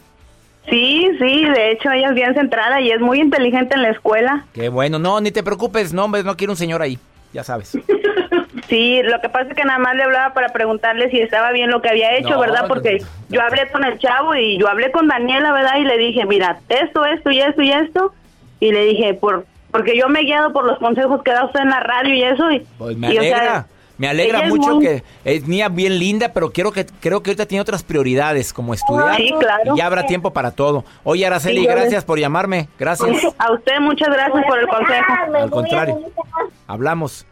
Sí, 0.68 1.10
sí, 1.18 1.44
de 1.44 1.72
hecho 1.72 1.90
ella 1.90 2.08
es 2.08 2.14
bien 2.14 2.34
centrada 2.34 2.80
y 2.80 2.90
es 2.90 3.00
muy 3.00 3.20
inteligente 3.20 3.74
en 3.74 3.82
la 3.82 3.90
escuela. 3.90 4.46
Qué 4.54 4.68
bueno, 4.68 4.98
no, 4.98 5.20
ni 5.20 5.30
te 5.30 5.42
preocupes, 5.42 5.92
no, 5.92 6.04
hombre, 6.04 6.24
no 6.24 6.36
quiero 6.36 6.52
un 6.52 6.56
señor 6.56 6.80
ahí, 6.80 6.98
ya 7.32 7.44
sabes. 7.44 7.78
sí, 8.68 9.02
lo 9.02 9.20
que 9.20 9.28
pasa 9.28 9.50
es 9.50 9.56
que 9.56 9.64
nada 9.64 9.78
más 9.78 9.94
le 9.94 10.04
hablaba 10.04 10.32
para 10.32 10.48
preguntarle 10.48 11.10
si 11.10 11.20
estaba 11.20 11.52
bien 11.52 11.70
lo 11.70 11.82
que 11.82 11.90
había 11.90 12.16
hecho, 12.16 12.38
¿verdad? 12.38 12.66
Porque 12.66 13.04
yo 13.28 13.42
hablé 13.42 13.70
con 13.70 13.84
el 13.84 13.98
chavo 13.98 14.34
y 14.34 14.58
yo 14.58 14.68
hablé 14.68 14.90
con 14.90 15.06
Daniela, 15.06 15.52
¿verdad? 15.52 15.76
Y 15.78 15.84
le 15.84 15.98
dije, 15.98 16.24
mira, 16.24 16.58
esto, 16.68 17.04
esto 17.04 17.30
y 17.30 17.40
esto 17.40 17.62
y 17.62 17.70
esto. 17.70 18.14
Y 18.60 18.72
le 18.72 18.86
dije, 18.86 19.14
por 19.14 19.44
porque 19.74 19.98
yo 19.98 20.08
me 20.08 20.20
he 20.20 20.24
guiado 20.24 20.52
por 20.52 20.64
los 20.64 20.78
consejos 20.78 21.20
que 21.24 21.32
da 21.32 21.46
usted 21.46 21.58
en 21.58 21.70
la 21.70 21.80
radio 21.80 22.14
y 22.14 22.22
eso. 22.22 22.48
Y, 22.52 22.64
pues 22.78 22.96
me 22.96 23.08
alegra. 23.08 23.66
Me 23.96 24.08
alegra 24.08 24.42
mucho 24.48 24.80
que 24.80 25.04
es 25.24 25.46
niña 25.46 25.68
bien 25.68 25.98
linda, 25.98 26.32
pero 26.32 26.50
quiero 26.50 26.72
que 26.72 26.84
creo 26.86 27.22
que 27.22 27.30
ahorita 27.30 27.46
tiene 27.46 27.62
otras 27.62 27.82
prioridades 27.82 28.52
como 28.52 28.74
estudiar. 28.74 29.16
Sí, 29.16 29.32
claro. 29.38 29.74
Y 29.74 29.78
ya 29.78 29.86
habrá 29.86 30.06
tiempo 30.06 30.32
para 30.32 30.50
todo. 30.50 30.84
Oye, 31.04 31.24
Araceli, 31.26 31.64
gracias 31.64 32.04
por 32.04 32.18
llamarme. 32.18 32.68
Gracias. 32.78 33.08
A 33.38 33.52
usted 33.52 33.78
muchas 33.80 34.08
gracias 34.08 34.44
por 34.46 34.58
el 34.58 34.66
consejo. 34.66 35.12
Al 35.36 35.50
contrario. 35.50 36.00
Hablamos. 36.66 37.26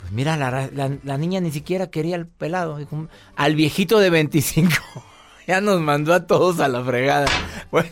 Pues 0.00 0.12
mira, 0.12 0.36
la, 0.36 0.68
la 1.02 1.18
niña 1.18 1.40
ni 1.40 1.50
siquiera 1.50 1.90
quería 1.90 2.16
el 2.16 2.26
pelado. 2.26 2.78
Al 3.36 3.54
viejito 3.56 3.98
de 3.98 4.10
25. 4.10 4.70
ya 5.48 5.62
nos 5.62 5.80
mandó 5.80 6.12
a 6.12 6.26
todos 6.26 6.60
a 6.60 6.68
la 6.68 6.84
fregada. 6.84 7.26
Bueno, 7.70 7.88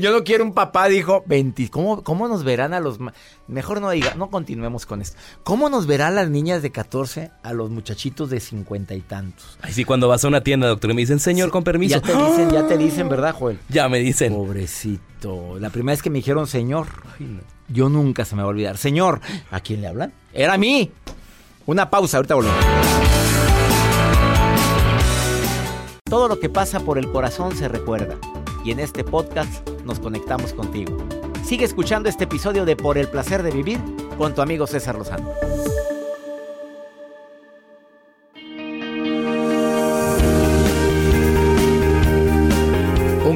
yo 0.00 0.12
no 0.12 0.22
quiero 0.22 0.44
un 0.44 0.54
papá, 0.54 0.88
dijo, 0.88 1.24
20, 1.26 1.68
¿cómo, 1.68 2.04
¿cómo 2.04 2.28
nos 2.28 2.44
verán 2.44 2.74
a 2.74 2.80
los... 2.80 2.98
Mejor 3.48 3.80
no 3.80 3.90
diga, 3.90 4.14
no 4.14 4.30
continuemos 4.30 4.86
con 4.86 5.02
esto. 5.02 5.18
¿Cómo 5.42 5.68
nos 5.68 5.88
verán 5.88 6.14
las 6.14 6.30
niñas 6.30 6.62
de 6.62 6.70
14 6.70 7.32
a 7.42 7.52
los 7.52 7.70
muchachitos 7.70 8.30
de 8.30 8.38
50 8.38 8.94
y 8.94 9.00
tantos? 9.00 9.58
Ay, 9.62 9.72
sí, 9.72 9.84
cuando 9.84 10.06
vas 10.06 10.24
a 10.24 10.28
una 10.28 10.42
tienda, 10.42 10.68
doctor, 10.68 10.92
y 10.92 10.94
me 10.94 11.00
dicen, 11.02 11.18
señor, 11.18 11.50
con 11.50 11.64
permiso. 11.64 11.96
Ya 11.96 12.00
te 12.00 12.14
dicen, 12.14 12.50
ya 12.50 12.66
te 12.68 12.78
dicen, 12.78 13.08
¿verdad, 13.08 13.34
Joel? 13.34 13.58
Ya 13.68 13.88
me 13.88 13.98
dicen. 13.98 14.32
Pobrecito. 14.32 15.58
La 15.58 15.70
primera 15.70 15.94
vez 15.94 16.02
que 16.02 16.10
me 16.10 16.18
dijeron, 16.18 16.46
señor, 16.46 16.86
yo 17.66 17.88
nunca 17.88 18.24
se 18.24 18.36
me 18.36 18.42
va 18.42 18.46
a 18.46 18.50
olvidar. 18.50 18.76
Señor, 18.76 19.20
¿a 19.50 19.58
quién 19.58 19.80
le 19.80 19.88
hablan? 19.88 20.12
Era 20.32 20.54
a 20.54 20.58
mí. 20.58 20.92
Una 21.66 21.90
pausa, 21.90 22.18
ahorita 22.18 22.36
volvemos. 22.36 22.91
Todo 26.12 26.28
lo 26.28 26.38
que 26.38 26.50
pasa 26.50 26.80
por 26.80 26.98
el 26.98 27.10
corazón 27.10 27.56
se 27.56 27.68
recuerda 27.68 28.18
y 28.66 28.70
en 28.70 28.80
este 28.80 29.02
podcast 29.02 29.66
nos 29.86 29.98
conectamos 29.98 30.52
contigo. 30.52 30.98
Sigue 31.42 31.64
escuchando 31.64 32.10
este 32.10 32.24
episodio 32.24 32.66
de 32.66 32.76
Por 32.76 32.98
el 32.98 33.08
placer 33.08 33.42
de 33.42 33.50
vivir 33.50 33.80
con 34.18 34.34
tu 34.34 34.42
amigo 34.42 34.66
César 34.66 34.94
Lozano. 34.96 35.32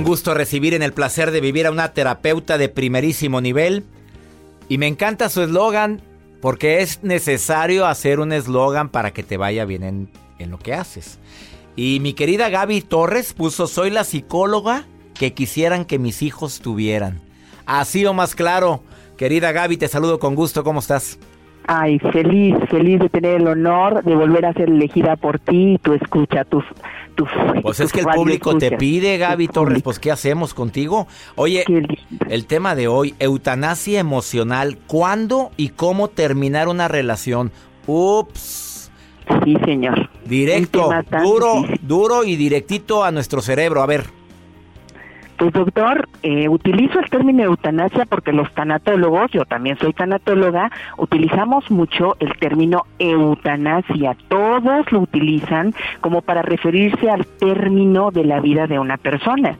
gusto 0.05 0.35
recibir 0.35 0.75
en 0.75 0.83
el 0.83 0.93
placer 0.93 1.31
de 1.31 1.41
vivir 1.41 1.67
a 1.67 1.71
una 1.71 1.95
terapeuta 1.95 2.59
de 2.59 2.69
primerísimo 2.69 3.41
nivel. 3.41 3.85
Y 4.69 4.77
me 4.77 4.87
encanta 4.87 5.31
su 5.31 5.43
eslogan 5.43 6.03
porque 6.43 6.83
es 6.83 7.03
necesario 7.03 7.87
hacer 7.87 8.21
un 8.21 8.33
eslogan 8.33 8.91
para 8.91 9.13
que 9.13 9.23
te 9.23 9.39
vaya 9.39 9.65
bien 9.65 9.83
en, 9.83 10.11
en 10.39 10.51
lo 10.51 10.59
que 10.59 10.75
haces. 10.75 11.19
Y 11.77 12.01
mi 12.01 12.15
querida 12.15 12.49
Gaby 12.49 12.81
Torres 12.81 13.35
puso, 13.35 13.67
soy 13.67 13.91
la 13.91 14.05
psicóloga 14.05 14.85
que 15.15 15.35
quisieran 15.35 15.85
que 15.85 15.99
mis 15.99 16.23
hijos 16.23 16.61
tuvieran. 16.61 17.21
Así 17.67 18.05
o 18.07 18.15
más 18.15 18.35
claro. 18.35 18.83
Querida 19.19 19.53
Gaby, 19.53 19.77
te 19.77 19.89
saludo 19.89 20.19
con 20.19 20.35
gusto. 20.35 20.65
¿Cómo 20.65 20.81
estás? 20.81 21.19
Ay, 21.69 21.99
feliz, 21.99 22.55
feliz 22.71 23.01
de 23.01 23.09
tener 23.09 23.41
el 23.41 23.49
honor 23.49 24.05
de 24.05 24.15
volver 24.15 24.47
a 24.47 24.53
ser 24.53 24.71
elegida 24.71 25.17
por 25.17 25.39
ti 25.39 25.75
y 25.75 25.79
tu 25.79 25.93
escucha, 25.93 26.45
tus... 26.45 26.65
Tu, 27.17 27.25
pues 27.63 27.81
es 27.81 27.93
que 27.95 28.01
el 28.01 28.07
público 28.07 28.59
te 28.59 28.77
pide, 28.77 29.17
Gaby 29.17 29.49
Torres, 29.49 29.83
pues 29.83 29.99
¿qué 29.99 30.13
hacemos 30.13 30.53
contigo? 30.53 31.07
Oye, 31.35 31.65
el 32.29 32.45
tema 32.45 32.75
de 32.75 32.89
hoy, 32.89 33.15
eutanasia 33.19 33.99
emocional, 33.99 34.77
¿cuándo 34.87 35.51
y 35.57 35.71
cómo 35.71 36.09
terminar 36.09 36.69
una 36.69 36.89
relación? 36.89 37.53
Ups. 37.87 38.76
Sí, 39.45 39.57
señor. 39.65 40.09
Directo, 40.25 40.91
duro, 41.23 41.65
duro 41.83 42.25
y 42.25 42.37
directito 42.37 43.05
a 43.05 43.11
nuestro 43.11 43.41
cerebro. 43.41 43.83
A 43.83 43.87
ver. 43.87 44.05
Pues 45.37 45.53
doctor, 45.53 46.09
eh, 46.23 46.49
utilizo 46.49 46.99
el 46.99 47.11
término 47.11 47.43
eutanasia 47.43 48.07
porque 48.07 48.33
los 48.33 48.51
tanatólogos, 48.55 49.31
yo 49.33 49.45
también 49.45 49.77
soy 49.79 49.93
tanatóloga, 49.93 50.71
utilizamos 50.97 51.71
mucho 51.71 52.17
el 52.21 52.33
término 52.39 52.85
eutanasia. 52.99 54.17
Todos 54.29 54.91
lo 54.91 55.01
utilizan 55.01 55.75
como 56.01 56.23
para 56.23 56.41
referirse 56.41 57.11
al 57.11 57.27
término 57.27 58.11
de 58.11 58.25
la 58.25 58.41
vida 58.41 58.67
de 58.67 58.79
una 58.79 58.97
persona. 58.97 59.59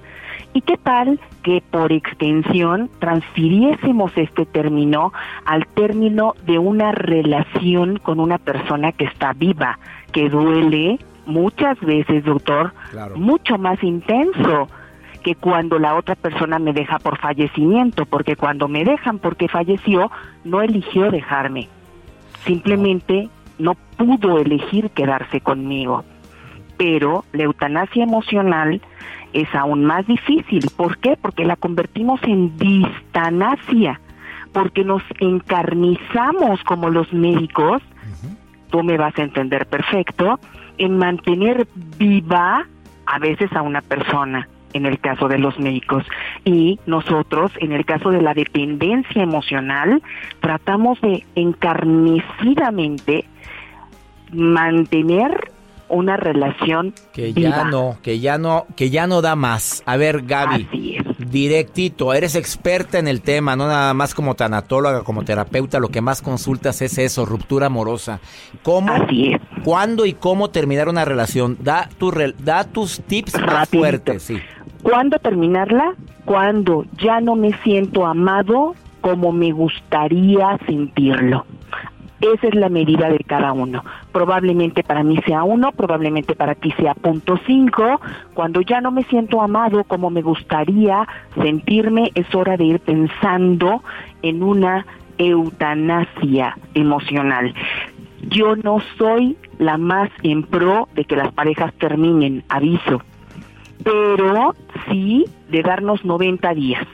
¿Y 0.53 0.63
qué 0.63 0.77
tal 0.79 1.21
que 1.43 1.63
por 1.71 1.93
extensión 1.93 2.91
transfiriésemos 2.99 4.13
este 4.17 4.47
término 4.47 5.13
al 5.45 5.67
término 5.67 6.35
de 6.47 6.59
una 6.59 6.93
relación 6.93 7.99
con 7.99 8.21
una 8.21 8.39
persona 8.39 8.93
que 8.93 9.05
está 9.05 9.33
viva, 9.35 9.79
que 10.13 10.31
duele 10.31 10.99
muchas 11.27 11.79
veces, 11.81 12.25
doctor, 12.25 12.73
mucho 13.15 13.59
más 13.59 13.83
intenso? 13.83 14.69
que 15.23 15.35
cuando 15.35 15.81
la 15.81 15.97
otra 15.97 16.15
persona 16.15 16.61
me 16.61 16.73
deja 16.73 17.01
por 17.01 17.19
fallecimiento, 17.19 18.07
porque 18.07 18.37
cuando 18.37 18.69
me 18.69 18.85
dejan 18.85 19.19
porque 19.19 19.49
falleció, 19.49 20.09
no 20.45 20.63
eligió 20.63 21.11
dejarme. 21.11 21.69
Simplemente 22.45 23.29
no 23.59 23.75
pudo 23.97 24.39
elegir 24.39 24.89
quedarse 24.91 25.41
conmigo. 25.41 26.05
Pero 26.77 27.25
la 27.33 27.45
eutanasia 27.45 28.05
emocional 28.05 28.81
es 29.33 29.55
aún 29.55 29.85
más 29.85 30.07
difícil. 30.07 30.71
¿Por 30.77 30.99
qué? 30.99 31.17
Porque 31.21 31.45
la 31.45 31.57
convertimos 31.57 32.21
en 32.23 32.57
distanasia, 32.57 34.01
porque 34.53 34.85
nos 34.85 35.03
encarnizamos 35.19 36.63
como 36.65 36.89
los 36.91 37.13
médicos, 37.13 37.83
tú 38.71 38.83
me 38.83 38.97
vas 38.97 39.17
a 39.19 39.23
entender 39.23 39.67
perfecto, 39.67 40.41
en 40.79 40.99
mantener 40.99 41.67
viva 41.99 42.67
a 43.07 43.19
veces 43.19 43.53
a 43.53 43.63
una 43.63 43.81
persona 43.81 44.49
en 44.73 44.87
el 44.87 44.99
caso 44.99 45.29
de 45.29 45.39
los 45.39 45.59
médicos. 45.59 46.05
Y 46.45 46.79
nosotros, 46.87 47.53
en 47.61 47.73
el 47.73 47.85
caso 47.85 48.11
de 48.11 48.23
la 48.23 48.35
dependencia 48.35 49.23
emocional, 49.23 50.03
tratamos 50.41 51.01
de 51.01 51.25
encarnecidamente 51.35 53.25
mantener 54.33 55.53
una 55.89 56.17
relación 56.17 56.95
que 57.13 57.33
ya 57.33 57.65
no, 57.65 57.99
que 58.03 58.19
ya 58.21 58.39
no, 58.39 58.67
que 58.77 58.91
ya 58.91 59.07
no 59.07 59.23
da 59.23 59.37
más. 59.37 59.83
A 59.87 59.97
ver, 59.97 60.23
Gaby, 60.23 60.69
directito, 61.31 62.13
eres 62.13 62.35
experta 62.35 62.99
en 62.99 63.09
el 63.09 63.23
tema, 63.23 63.57
no 63.57 63.67
nada 63.67 63.95
más 63.95 64.15
como 64.15 64.35
tanatóloga, 64.35 65.03
como 65.03 65.25
terapeuta, 65.25 65.79
lo 65.79 65.89
que 65.89 66.01
más 66.01 66.23
consultas 66.23 66.83
es 66.83 66.99
eso, 66.99 67.25
ruptura 67.25 67.67
amorosa. 67.67 68.21
¿Cómo, 68.63 68.93
cuándo 69.65 70.07
y 70.07 70.13
cómo 70.13 70.51
terminar 70.51 70.89
una 70.89 71.05
relación? 71.05 71.57
Da 71.61 71.89
tu 71.99 72.13
da 72.39 72.65
tus 72.65 73.01
tips 73.01 73.41
más 73.41 73.69
fuertes, 73.69 74.23
sí. 74.23 74.39
¿Cuándo 74.83 75.19
terminarla? 75.19 75.95
Cuando 76.25 76.85
ya 76.99 77.21
no 77.21 77.35
me 77.35 77.53
siento 77.63 78.07
amado 78.07 78.75
como 79.01 79.33
me 79.33 79.53
gustaría 79.53 80.59
sentirlo. 80.67 81.47
Esa 82.21 82.49
es 82.49 82.55
la 82.55 82.69
medida 82.69 83.09
de 83.09 83.19
cada 83.19 83.53
uno. 83.53 83.85
Probablemente 84.13 84.83
para 84.83 85.03
mí 85.03 85.19
sea 85.27 85.45
uno, 85.45 85.73
probablemente 85.73 86.35
para 86.35 86.55
ti 86.55 86.73
sea 86.73 86.95
punto 86.95 87.39
cinco. 87.47 88.01
Cuando 88.35 88.61
ya 88.63 88.81
no 88.81 88.91
me 88.91 89.05
siento 89.05 89.43
amado 89.43 89.85
como 89.85 90.11
me 90.11 90.23
gustaría 90.23 91.07
sentirme, 91.41 92.11
es 92.15 92.35
hora 92.35 92.57
de 92.57 92.65
ir 92.65 92.81
pensando 92.81 93.83
en 94.23 94.43
una 94.43 94.87
eutanasia 95.19 96.57
emocional. 96.75 97.55
Yo 98.29 98.57
no 98.57 98.79
soy 98.99 99.37
la 99.59 99.77
más 99.77 100.11
en 100.23 100.43
pro 100.43 100.89
de 100.95 101.05
que 101.05 101.17
las 101.17 101.33
parejas 101.33 101.73
terminen, 101.75 102.45
aviso 102.49 103.03
pero 103.87 104.55
sí 104.91 105.25
de 105.49 105.63
darnos 105.63 106.05
90 106.05 106.55
días. 106.55 106.87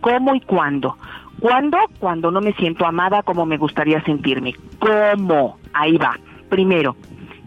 ¿Cómo 0.00 0.34
y 0.34 0.40
cuándo? 0.40 0.96
¿Cuándo? 1.40 1.78
Cuando 1.98 2.30
no 2.30 2.40
me 2.40 2.52
siento 2.52 2.86
amada 2.86 3.22
como 3.22 3.46
me 3.46 3.56
gustaría 3.56 4.02
sentirme. 4.02 4.54
¿Cómo? 4.78 5.58
Ahí 5.72 5.96
va. 5.96 6.18
Primero, 6.48 6.96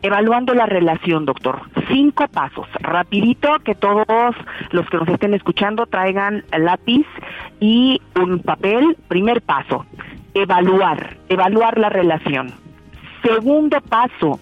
evaluando 0.02 0.54
la 0.54 0.66
relación, 0.66 1.26
doctor. 1.26 1.62
Cinco 1.88 2.28
pasos. 2.28 2.68
Rapidito, 2.80 3.60
que 3.64 3.76
todos 3.76 4.36
los 4.72 4.90
que 4.90 4.98
nos 4.98 5.08
estén 5.10 5.34
escuchando 5.34 5.86
traigan 5.86 6.44
lápiz 6.58 7.06
y 7.60 8.02
un 8.20 8.40
papel. 8.40 8.98
Primer 9.08 9.42
paso, 9.42 9.86
evaluar. 10.34 11.18
Evaluar 11.30 11.78
la 11.78 11.90
relación. 11.90 12.52
Segundo 13.22 13.80
paso, 13.82 14.40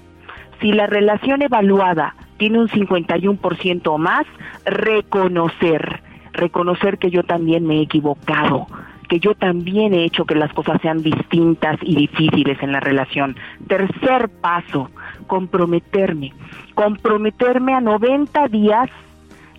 si 0.62 0.72
la 0.72 0.88
relación 0.88 1.42
evaluada 1.42 2.16
tiene 2.38 2.60
un 2.60 2.68
51% 2.68 3.88
o 3.88 3.98
más, 3.98 4.26
reconocer, 4.66 6.02
reconocer 6.34 6.98
que 6.98 7.12
yo 7.12 7.24
también 7.24 7.68
me 7.68 7.78
he 7.78 7.82
equivocado, 7.82 8.66
que 9.12 9.20
yo 9.20 9.36
también 9.36 9.94
he 9.94 10.06
hecho 10.06 10.24
que 10.24 10.36
las 10.36 10.54
cosas 10.54 10.82
sean 10.82 11.04
distintas 11.04 11.78
y 11.82 11.96
difíciles 11.96 12.58
en 12.64 12.72
la 12.72 12.80
relación. 12.80 13.36
Tercer 13.68 14.30
paso, 14.30 14.90
comprometerme, 15.28 16.34
comprometerme 16.76 17.74
a 17.74 17.82
90 17.82 18.48
días 18.48 18.90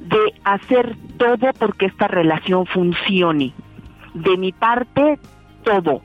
de 0.00 0.32
hacer 0.44 0.96
todo 1.18 1.50
porque 1.58 1.84
esta 1.84 2.08
relación 2.08 2.64
funcione. 2.64 3.52
De 4.14 4.38
mi 4.38 4.52
parte, 4.52 5.18
todo 5.64 6.00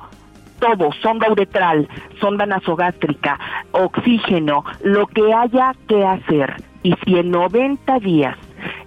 todo, 0.60 0.92
sonda 1.04 1.32
uretral, 1.32 1.88
sonda 2.20 2.48
nasogástrica, 2.48 3.40
oxígeno, 3.72 4.66
lo 4.84 5.06
que 5.06 5.32
haya 5.32 5.74
que 5.88 6.04
hacer. 6.04 6.56
Y 6.82 6.96
si 7.06 7.20
en 7.20 7.30
90 7.30 8.00
días 8.00 8.36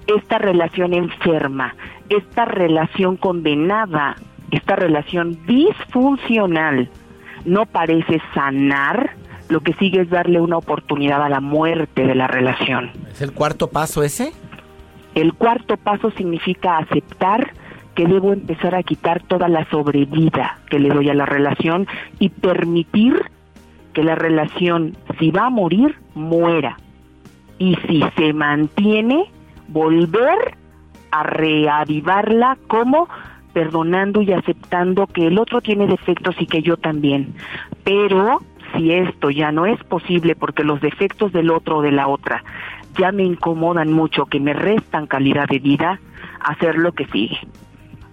esta 0.08 0.38
relación 0.38 0.92
enferma, 0.92 1.76
esta 2.08 2.44
relación 2.44 3.16
condenada, 3.16 4.16
esta 4.50 4.76
relación 4.76 5.38
disfuncional 5.46 6.88
no 7.44 7.66
parece 7.66 8.20
sanar, 8.34 9.10
lo 9.48 9.60
que 9.60 9.72
sigue 9.74 10.02
es 10.02 10.10
darle 10.10 10.40
una 10.40 10.58
oportunidad 10.58 11.22
a 11.22 11.28
la 11.28 11.40
muerte 11.40 12.06
de 12.06 12.14
la 12.14 12.26
relación. 12.26 12.90
¿Es 13.10 13.22
el 13.22 13.32
cuarto 13.32 13.68
paso 13.68 14.02
ese? 14.02 14.32
El 15.14 15.34
cuarto 15.34 15.76
paso 15.76 16.10
significa 16.12 16.78
aceptar 16.78 17.52
que 17.94 18.06
debo 18.06 18.32
empezar 18.32 18.74
a 18.74 18.82
quitar 18.82 19.22
toda 19.22 19.48
la 19.48 19.68
sobrevida 19.70 20.58
que 20.70 20.78
le 20.78 20.88
doy 20.90 21.10
a 21.10 21.14
la 21.14 21.26
relación 21.26 21.86
y 22.18 22.28
permitir 22.28 23.20
que 23.92 24.04
la 24.04 24.14
relación, 24.14 24.96
si 25.18 25.30
va 25.30 25.46
a 25.46 25.50
morir, 25.50 25.96
muera. 26.14 26.76
Y 27.58 27.76
si 27.88 28.04
se 28.16 28.32
mantiene, 28.32 29.24
volver 29.68 30.56
a 31.10 31.24
reavivarla 31.24 32.56
como 32.68 33.08
perdonando 33.52 34.22
y 34.22 34.32
aceptando 34.32 35.06
que 35.06 35.26
el 35.26 35.38
otro 35.38 35.60
tiene 35.60 35.86
defectos 35.86 36.36
y 36.38 36.46
que 36.46 36.62
yo 36.62 36.76
también. 36.76 37.34
Pero 37.84 38.40
si 38.74 38.92
esto 38.92 39.30
ya 39.30 39.52
no 39.52 39.66
es 39.66 39.82
posible 39.84 40.34
porque 40.36 40.64
los 40.64 40.80
defectos 40.80 41.32
del 41.32 41.50
otro 41.50 41.78
o 41.78 41.82
de 41.82 41.92
la 41.92 42.08
otra 42.08 42.44
ya 42.98 43.12
me 43.12 43.22
incomodan 43.22 43.92
mucho, 43.92 44.26
que 44.26 44.40
me 44.40 44.52
restan 44.52 45.06
calidad 45.06 45.48
de 45.48 45.58
vida, 45.58 46.00
hacer 46.40 46.76
lo 46.76 46.92
que 46.92 47.06
sigue 47.06 47.38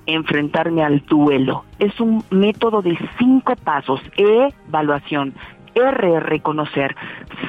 enfrentarme 0.08 0.84
al 0.84 1.06
duelo. 1.06 1.66
Es 1.78 2.00
un 2.00 2.24
método 2.32 2.82
de 2.82 2.98
cinco 3.20 3.56
pasos. 3.56 4.02
E, 4.18 4.50
evaluación. 4.68 5.36
R, 5.76 6.20
reconocer. 6.22 6.96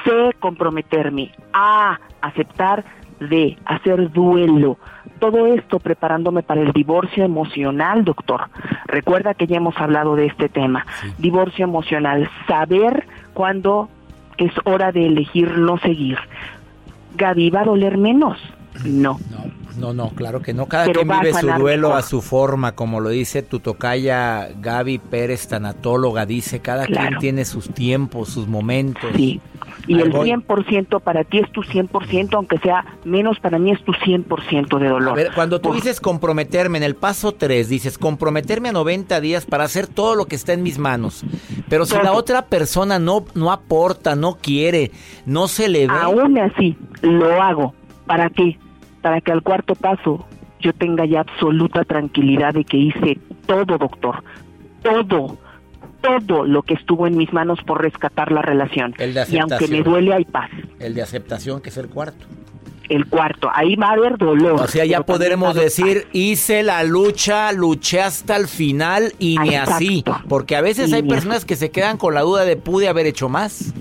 C, 0.03 0.11
comprometerme. 0.39 1.31
A, 1.53 1.99
aceptar. 2.21 2.85
D, 3.19 3.57
hacer 3.65 4.11
duelo. 4.11 4.77
Todo 5.19 5.47
esto 5.47 5.79
preparándome 5.79 6.43
para 6.43 6.61
el 6.61 6.71
divorcio 6.71 7.23
emocional, 7.25 8.05
doctor. 8.05 8.49
Recuerda 8.85 9.33
que 9.33 9.47
ya 9.47 9.57
hemos 9.57 9.77
hablado 9.77 10.15
de 10.15 10.27
este 10.27 10.49
tema. 10.49 10.85
Divorcio 11.17 11.65
emocional. 11.65 12.29
Saber 12.47 13.05
cuándo 13.33 13.89
es 14.37 14.51
hora 14.63 14.91
de 14.91 15.07
elegir 15.07 15.57
no 15.57 15.77
seguir. 15.77 16.17
Gaby, 17.15 17.49
¿va 17.49 17.61
a 17.61 17.65
doler 17.65 17.97
menos? 17.97 18.37
No. 18.83 19.19
No, 19.77 19.93
no, 19.93 20.09
claro 20.09 20.41
que 20.41 20.53
no. 20.53 20.65
Cada 20.65 20.91
quien 20.91 21.07
vive 21.07 21.33
su 21.33 21.47
duelo 21.47 21.95
a 21.95 22.01
su 22.01 22.21
forma, 22.21 22.73
como 22.73 22.99
lo 22.99 23.09
dice 23.09 23.43
tu 23.43 23.59
tocaya 23.59 24.49
Gaby 24.59 24.97
Pérez, 24.97 25.47
tanatóloga, 25.47 26.25
dice, 26.25 26.59
cada 26.59 26.85
quien 26.85 27.17
tiene 27.19 27.45
sus 27.45 27.69
tiempos, 27.73 28.29
sus 28.29 28.47
momentos. 28.47 29.09
Sí, 29.15 29.39
y 29.87 29.99
el 29.99 30.13
100% 30.13 31.01
para 31.01 31.23
ti 31.23 31.39
es 31.39 31.51
tu 31.51 31.61
100%, 31.61 32.35
aunque 32.35 32.59
sea 32.59 32.85
menos, 33.05 33.39
para 33.39 33.57
mí 33.57 33.71
es 33.71 33.83
tu 33.83 33.91
100% 33.93 34.77
de 34.77 34.87
dolor. 34.87 35.13
A 35.13 35.15
ver, 35.15 35.31
cuando 35.33 35.59
tú 35.59 35.73
dices 35.73 35.99
comprometerme, 35.99 36.77
en 36.77 36.83
el 36.83 36.95
paso 36.95 37.31
3 37.31 37.67
dices 37.67 37.97
comprometerme 37.97 38.69
a 38.69 38.73
90 38.73 39.19
días 39.19 39.45
para 39.45 39.63
hacer 39.63 39.87
todo 39.87 40.15
lo 40.15 40.25
que 40.25 40.35
está 40.35 40.53
en 40.53 40.61
mis 40.61 40.77
manos. 40.77 41.23
Pero 41.69 41.85
si 41.85 41.95
la 41.95 42.13
otra 42.13 42.45
persona 42.45 42.99
no, 42.99 43.25
no 43.33 43.51
aporta, 43.51 44.15
no 44.15 44.37
quiere, 44.39 44.91
no 45.25 45.47
se 45.47 45.67
le 45.67 45.87
ve. 45.87 45.93
Aún 45.99 46.37
así, 46.37 46.77
lo 47.01 47.41
hago. 47.41 47.73
¿Para 48.09 48.31
qué? 48.31 48.57
Para 49.03 49.21
que 49.21 49.31
al 49.31 49.43
cuarto 49.43 49.75
paso 49.75 50.25
yo 50.59 50.73
tenga 50.73 51.05
ya 51.05 51.19
absoluta 51.19 51.83
tranquilidad 51.83 52.55
de 52.55 52.63
que 52.63 52.77
hice 52.77 53.19
todo, 53.45 53.77
doctor. 53.77 54.23
Todo 54.81 55.37
todo 56.01 56.45
lo 56.45 56.63
que 56.63 56.73
estuvo 56.73 57.05
en 57.05 57.17
mis 57.17 57.31
manos 57.33 57.59
por 57.67 57.83
rescatar 57.83 58.31
la 58.31 58.41
relación. 58.41 58.95
El 58.97 59.13
de 59.13 59.25
y 59.29 59.37
aunque 59.37 59.67
me 59.67 59.83
duele, 59.83 60.13
hay 60.13 60.25
paz. 60.25 60.49
El 60.79 60.95
de 60.95 61.03
aceptación, 61.03 61.61
que 61.61 61.69
es 61.69 61.77
el 61.77 61.87
cuarto. 61.87 62.25
El 62.87 63.05
cuarto, 63.05 63.51
ahí 63.53 63.75
va 63.75 63.89
a 63.89 63.91
haber 63.91 64.17
dolor. 64.17 64.59
O 64.61 64.67
sea, 64.67 64.85
ya 64.85 65.01
podremos 65.01 65.53
decir, 65.53 66.07
hice 66.11 66.63
la 66.63 66.83
lucha, 66.83 67.51
luché 67.51 68.01
hasta 68.01 68.35
el 68.37 68.47
final 68.47 69.13
y 69.19 69.37
ni 69.37 69.53
así. 69.53 70.03
Porque 70.27 70.55
a 70.55 70.61
veces 70.61 70.91
hay 70.93 71.03
personas 71.03 71.45
que 71.45 71.55
se 71.55 71.69
quedan 71.69 71.97
con 71.97 72.15
la 72.15 72.21
duda 72.21 72.45
de 72.45 72.55
pude 72.55 72.87
haber 72.87 73.05
hecho 73.05 73.29
más. 73.29 73.75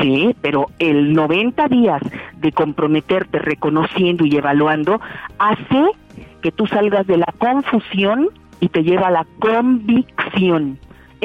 Sí, 0.00 0.34
pero 0.40 0.66
el 0.78 1.12
90 1.12 1.68
días 1.68 2.02
de 2.38 2.52
comprometerte 2.52 3.38
reconociendo 3.38 4.24
y 4.24 4.36
evaluando 4.36 5.00
hace 5.38 5.90
que 6.42 6.52
tú 6.52 6.66
salgas 6.66 7.06
de 7.06 7.18
la 7.18 7.32
confusión 7.38 8.28
y 8.60 8.68
te 8.68 8.82
lleva 8.82 9.08
a 9.08 9.10
la 9.10 9.26
convicción 9.38 10.78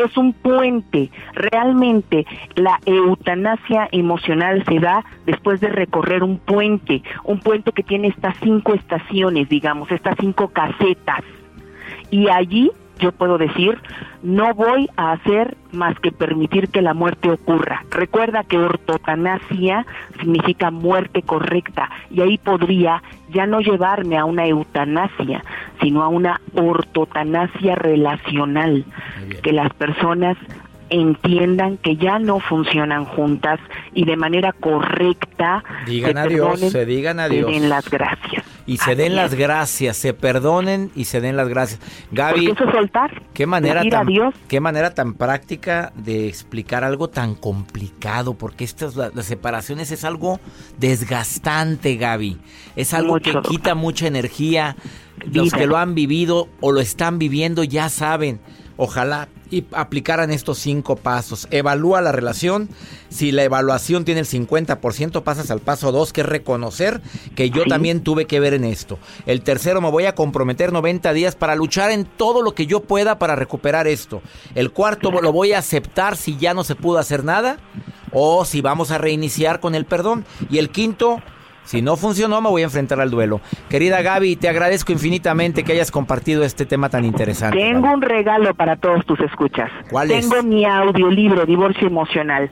es 0.04 0.18
un 0.18 0.34
puente. 0.34 1.10
Realmente 1.34 2.26
la 2.56 2.80
eutanasia 2.86 3.88
emocional 3.92 4.64
se 4.66 4.80
da 4.80 5.04
después 5.26 5.60
de 5.62 5.70
recorrer 5.70 6.24
un 6.24 6.38
puente, 6.38 7.04
un 7.24 7.40
puente 7.40 7.72
que 7.72 7.84
tiene 7.84 8.08
estas 8.08 8.36
cinco 8.42 8.74
estaciones, 8.74 9.50
digamos, 9.50 9.92
estas 9.92 10.16
cinco 10.20 10.50
casetas. 10.50 11.22
Y 12.12 12.30
allí 12.30 12.72
yo 13.00 13.12
puedo 13.12 13.38
decir, 13.38 13.80
no 14.22 14.54
voy 14.54 14.90
a 14.98 15.14
hacer 15.14 15.58
más 15.72 15.98
que 16.00 16.12
permitir 16.12 16.70
que 16.70 16.82
la 16.82 16.94
muerte 16.94 17.32
ocurra. 17.32 17.84
Recuerda 17.90 18.44
que 18.44 18.58
ortotanasia 18.58 19.86
significa 20.20 20.72
muerte 20.72 21.22
correcta 21.22 21.90
y 22.12 22.22
ahí 22.22 22.38
podría 22.38 23.02
ya 23.30 23.46
no 23.46 23.62
llevarme 23.62 24.18
a 24.18 24.26
una 24.26 24.46
eutanasia, 24.46 25.44
sino 25.82 26.04
a 26.04 26.08
una 26.08 26.42
ortotanasia 26.56 27.76
relacional, 27.76 28.86
que 29.44 29.54
las 29.54 29.72
personas 29.74 30.38
entiendan 30.90 31.78
que 31.78 31.96
ya 31.96 32.20
no 32.20 32.40
funcionan 32.40 33.06
juntas 33.06 33.60
y 33.94 34.06
de 34.06 34.18
manera 34.18 34.52
correcta 34.54 35.64
digan 35.86 36.18
adiós, 36.18 36.60
se 36.60 36.86
digan 36.86 37.20
adiós. 37.20 37.52
den 37.52 37.70
las 37.70 37.90
gracias 37.90 38.44
y 38.70 38.78
se 38.78 38.96
den 38.96 39.16
las 39.16 39.34
gracias, 39.34 39.98
se 39.98 40.14
perdonen 40.14 40.92
y 40.96 41.06
se 41.06 41.22
den 41.22 41.36
las 41.36 41.48
gracias. 41.48 41.80
Gaby, 42.12 42.52
eso 42.52 42.70
soltar, 42.72 43.24
qué 43.34 43.48
manera 43.48 43.82
tan, 43.84 44.08
qué 44.48 44.60
manera 44.60 44.94
tan 44.94 45.16
práctica 45.16 45.92
de 45.96 46.28
explicar 46.28 46.84
algo 46.84 47.10
tan 47.10 47.34
complicado, 47.34 48.36
porque 48.36 48.64
estas 48.64 48.96
las 48.96 49.26
separaciones 49.26 49.90
es 49.90 50.06
algo 50.06 50.40
desgastante, 50.78 51.96
Gaby. 51.96 52.38
Es 52.76 52.94
algo 52.94 53.20
que 53.20 53.34
quita 53.42 53.74
mucha 53.74 54.06
energía. 54.06 54.76
Los 55.34 55.52
que 55.52 55.66
lo 55.66 55.78
han 55.78 55.96
vivido 55.96 56.48
o 56.62 56.72
lo 56.72 56.80
están 56.80 57.18
viviendo 57.18 57.64
ya 57.64 57.90
saben. 57.90 58.40
Ojalá 58.78 59.28
y 59.52 59.66
aplicaran 59.72 60.32
estos 60.32 60.60
cinco 60.60 60.96
pasos. 60.96 61.48
Evalúa 61.52 62.02
la 62.02 62.12
relación. 62.12 62.70
Si 63.10 63.32
la 63.32 63.44
evaluación 63.44 64.06
tiene 64.06 64.22
el 64.22 64.28
50%, 64.28 65.24
pasas 65.24 65.52
al 65.52 65.60
paso 65.60 65.92
2, 65.92 66.14
que 66.14 66.22
es 66.22 66.28
reconocer 66.28 67.02
que 67.36 67.50
yo 67.50 67.66
también 67.66 68.02
tuve 68.02 68.26
que 68.26 68.40
ver 68.40 68.54
en 68.54 68.64
esto. 68.64 69.00
El 69.26 69.42
tercero, 69.42 69.82
me 69.82 69.90
voy 69.90 70.06
a 70.06 70.16
comprometer 70.16 70.72
90 70.72 71.14
días 71.14 71.36
para 71.36 71.56
luchar 71.56 71.92
en 71.92 72.06
todo 72.06 72.42
lo 72.42 72.54
que 72.54 72.68
yo 72.68 72.82
pueda 72.82 73.20
para 73.20 73.36
recuperar 73.36 73.88
esto. 73.88 74.22
El 74.56 74.72
cuarto, 74.72 75.12
lo 75.12 75.32
voy 75.32 75.54
a 75.54 75.60
aceptar 75.60 76.18
si 76.18 76.38
ya 76.38 76.54
no 76.54 76.64
se 76.64 76.76
pudo 76.76 77.00
hacer 77.00 77.24
nada 77.24 77.58
o 78.12 78.46
si 78.46 78.62
vamos 78.62 78.92
a 78.92 78.98
reiniciar 78.98 79.60
con 79.60 79.76
el 79.76 79.86
perdón. 79.86 80.26
Y 80.50 80.58
el 80.60 80.70
quinto, 80.70 81.22
si 81.70 81.84
no 81.84 81.98
funcionó, 81.98 82.42
me 82.42 82.50
voy 82.50 82.64
a 82.64 82.66
enfrentar 82.66 83.00
al 83.00 83.12
duelo. 83.12 83.42
Querida 83.70 84.02
Gaby, 84.02 84.38
te 84.38 84.50
agradezco 84.50 84.92
infinitamente 84.92 85.64
que 85.64 85.74
hayas 85.74 85.92
compartido 85.92 86.44
este 86.44 86.66
tema 86.66 86.90
tan 86.90 87.06
interesante. 87.06 87.60
Tengo 87.60 87.92
un 87.92 88.02
regalo 88.02 88.56
para 88.56 88.76
todos 88.76 89.06
tus 89.06 89.20
escuchas. 89.20 89.70
¿Cuál 89.92 90.10
es? 90.10 90.28
Tengo 90.28 90.42
mi 90.42 90.66
audiolibro, 90.66 91.46
Divorcio 91.46 91.86
Emocional. 91.86 92.50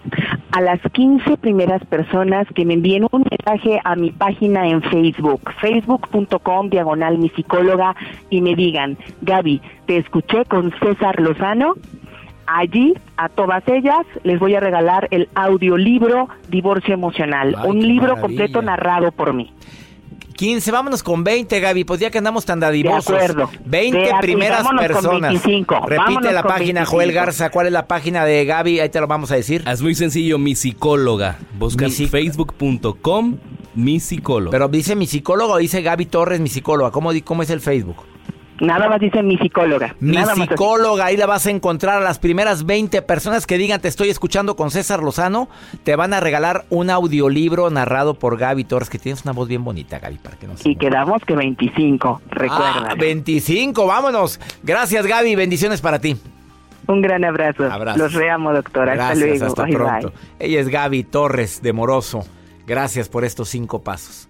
A 0.51 0.61
las 0.61 0.79
15 0.91 1.35
primeras 1.37 1.83
personas 1.87 2.45
que 2.53 2.63
me 2.63 2.75
envíen 2.75 3.07
un 3.09 3.25
mensaje 3.27 3.81
a 3.83 3.95
mi 3.95 4.11
página 4.11 4.67
en 4.67 4.83
Facebook, 4.83 5.41
facebook.com 5.61 6.69
diagonal 6.69 7.17
mi 7.17 7.29
psicóloga, 7.29 7.95
y 8.29 8.41
me 8.41 8.53
digan, 8.53 8.99
Gaby, 9.21 9.63
te 9.87 9.97
escuché 9.97 10.45
con 10.45 10.71
César 10.79 11.19
Lozano 11.19 11.73
Allí, 12.47 12.93
a 13.17 13.27
todas 13.27 13.61
ellas, 13.67 14.05
les 14.23 14.39
voy 14.39 14.55
a 14.55 14.61
regalar 14.61 15.09
el 15.11 15.27
audiolibro 15.35 16.29
Divorcio 16.47 16.93
Emocional, 16.93 17.57
un 17.65 17.85
libro 17.85 18.19
completo 18.21 18.61
narrado 18.61 19.11
por 19.11 19.33
mí. 19.33 19.51
15, 20.37 20.71
vámonos 20.71 21.01
con 21.01 21.23
20, 21.23 21.59
Gaby, 21.59 21.83
pues 21.83 21.99
ya 21.99 22.11
que 22.11 22.19
andamos 22.19 22.45
tan 22.45 22.59
dadivosos. 22.59 23.07
De 23.07 23.15
acuerdo. 23.15 23.49
20 23.65 24.11
primeras 24.21 24.65
personas. 24.77 25.43
Repite 25.43 26.31
la 26.31 26.43
página, 26.43 26.85
Joel 26.85 27.11
Garza, 27.11 27.49
¿cuál 27.49 27.67
es 27.67 27.73
la 27.73 27.87
página 27.87 28.23
de 28.23 28.45
Gaby? 28.45 28.79
Ahí 28.79 28.89
te 28.89 29.01
lo 29.01 29.07
vamos 29.07 29.31
a 29.31 29.35
decir. 29.35 29.63
Es 29.67 29.81
muy 29.81 29.95
sencillo, 29.95 30.37
mi 30.37 30.55
psicóloga. 30.55 31.39
Busca 31.57 31.89
facebook.com, 31.89 33.37
mi 33.75 33.99
psicóloga. 33.99 34.51
Pero 34.51 34.67
dice 34.67 34.95
mi 34.95 35.07
psicólogo 35.07 35.53
o 35.53 35.57
dice 35.57 35.81
Gaby 35.81 36.05
Torres, 36.05 36.39
mi 36.39 36.49
psicóloga. 36.49 36.91
¿Cómo, 36.91 37.09
cómo 37.25 37.41
es 37.41 37.49
el 37.49 37.59
Facebook? 37.59 37.97
Nada 38.59 38.89
más 38.89 38.99
dice 38.99 39.21
mi 39.21 39.37
psicóloga. 39.37 39.95
Mi 39.99 40.17
psicóloga, 40.17 41.05
ahí 41.05 41.17
la 41.17 41.25
vas 41.25 41.45
a 41.45 41.51
encontrar 41.51 41.97
a 41.97 42.01
las 42.01 42.19
primeras 42.19 42.65
20 42.65 43.01
personas 43.03 43.45
que 43.45 43.57
digan 43.57 43.81
te 43.81 43.87
estoy 43.87 44.09
escuchando 44.09 44.55
con 44.55 44.71
César 44.71 45.03
Lozano. 45.03 45.47
Te 45.83 45.95
van 45.95 46.13
a 46.13 46.19
regalar 46.19 46.65
un 46.69 46.89
audiolibro 46.89 47.69
narrado 47.69 48.15
por 48.15 48.37
Gaby 48.37 48.63
Torres, 48.63 48.89
que 48.89 48.99
tienes 48.99 49.23
una 49.23 49.33
voz 49.33 49.47
bien 49.47 49.63
bonita, 49.63 49.99
Gaby, 49.99 50.17
para 50.17 50.37
que 50.37 50.47
no 50.47 50.55
Y 50.63 50.75
quedamos 50.75 51.23
que 51.25 51.35
25, 51.35 52.21
recuerda. 52.29 52.89
Ah, 52.89 52.95
25, 52.97 53.85
vámonos. 53.85 54.39
Gracias, 54.63 55.05
Gaby, 55.05 55.35
bendiciones 55.35 55.81
para 55.81 55.99
ti. 55.99 56.17
Un 56.87 57.01
gran 57.01 57.23
abrazo. 57.25 57.69
Los 57.97 58.13
reamo, 58.13 58.53
doctora. 58.53 58.95
Gracias, 58.95 59.41
hasta 59.41 59.65
pronto. 59.65 60.13
Ella 60.39 60.59
es 60.61 60.69
Gaby 60.69 61.03
Torres 61.03 61.61
de 61.61 61.73
Moroso. 61.73 62.25
Gracias 62.65 63.09
por 63.09 63.23
estos 63.25 63.49
cinco 63.49 63.83
pasos. 63.83 64.29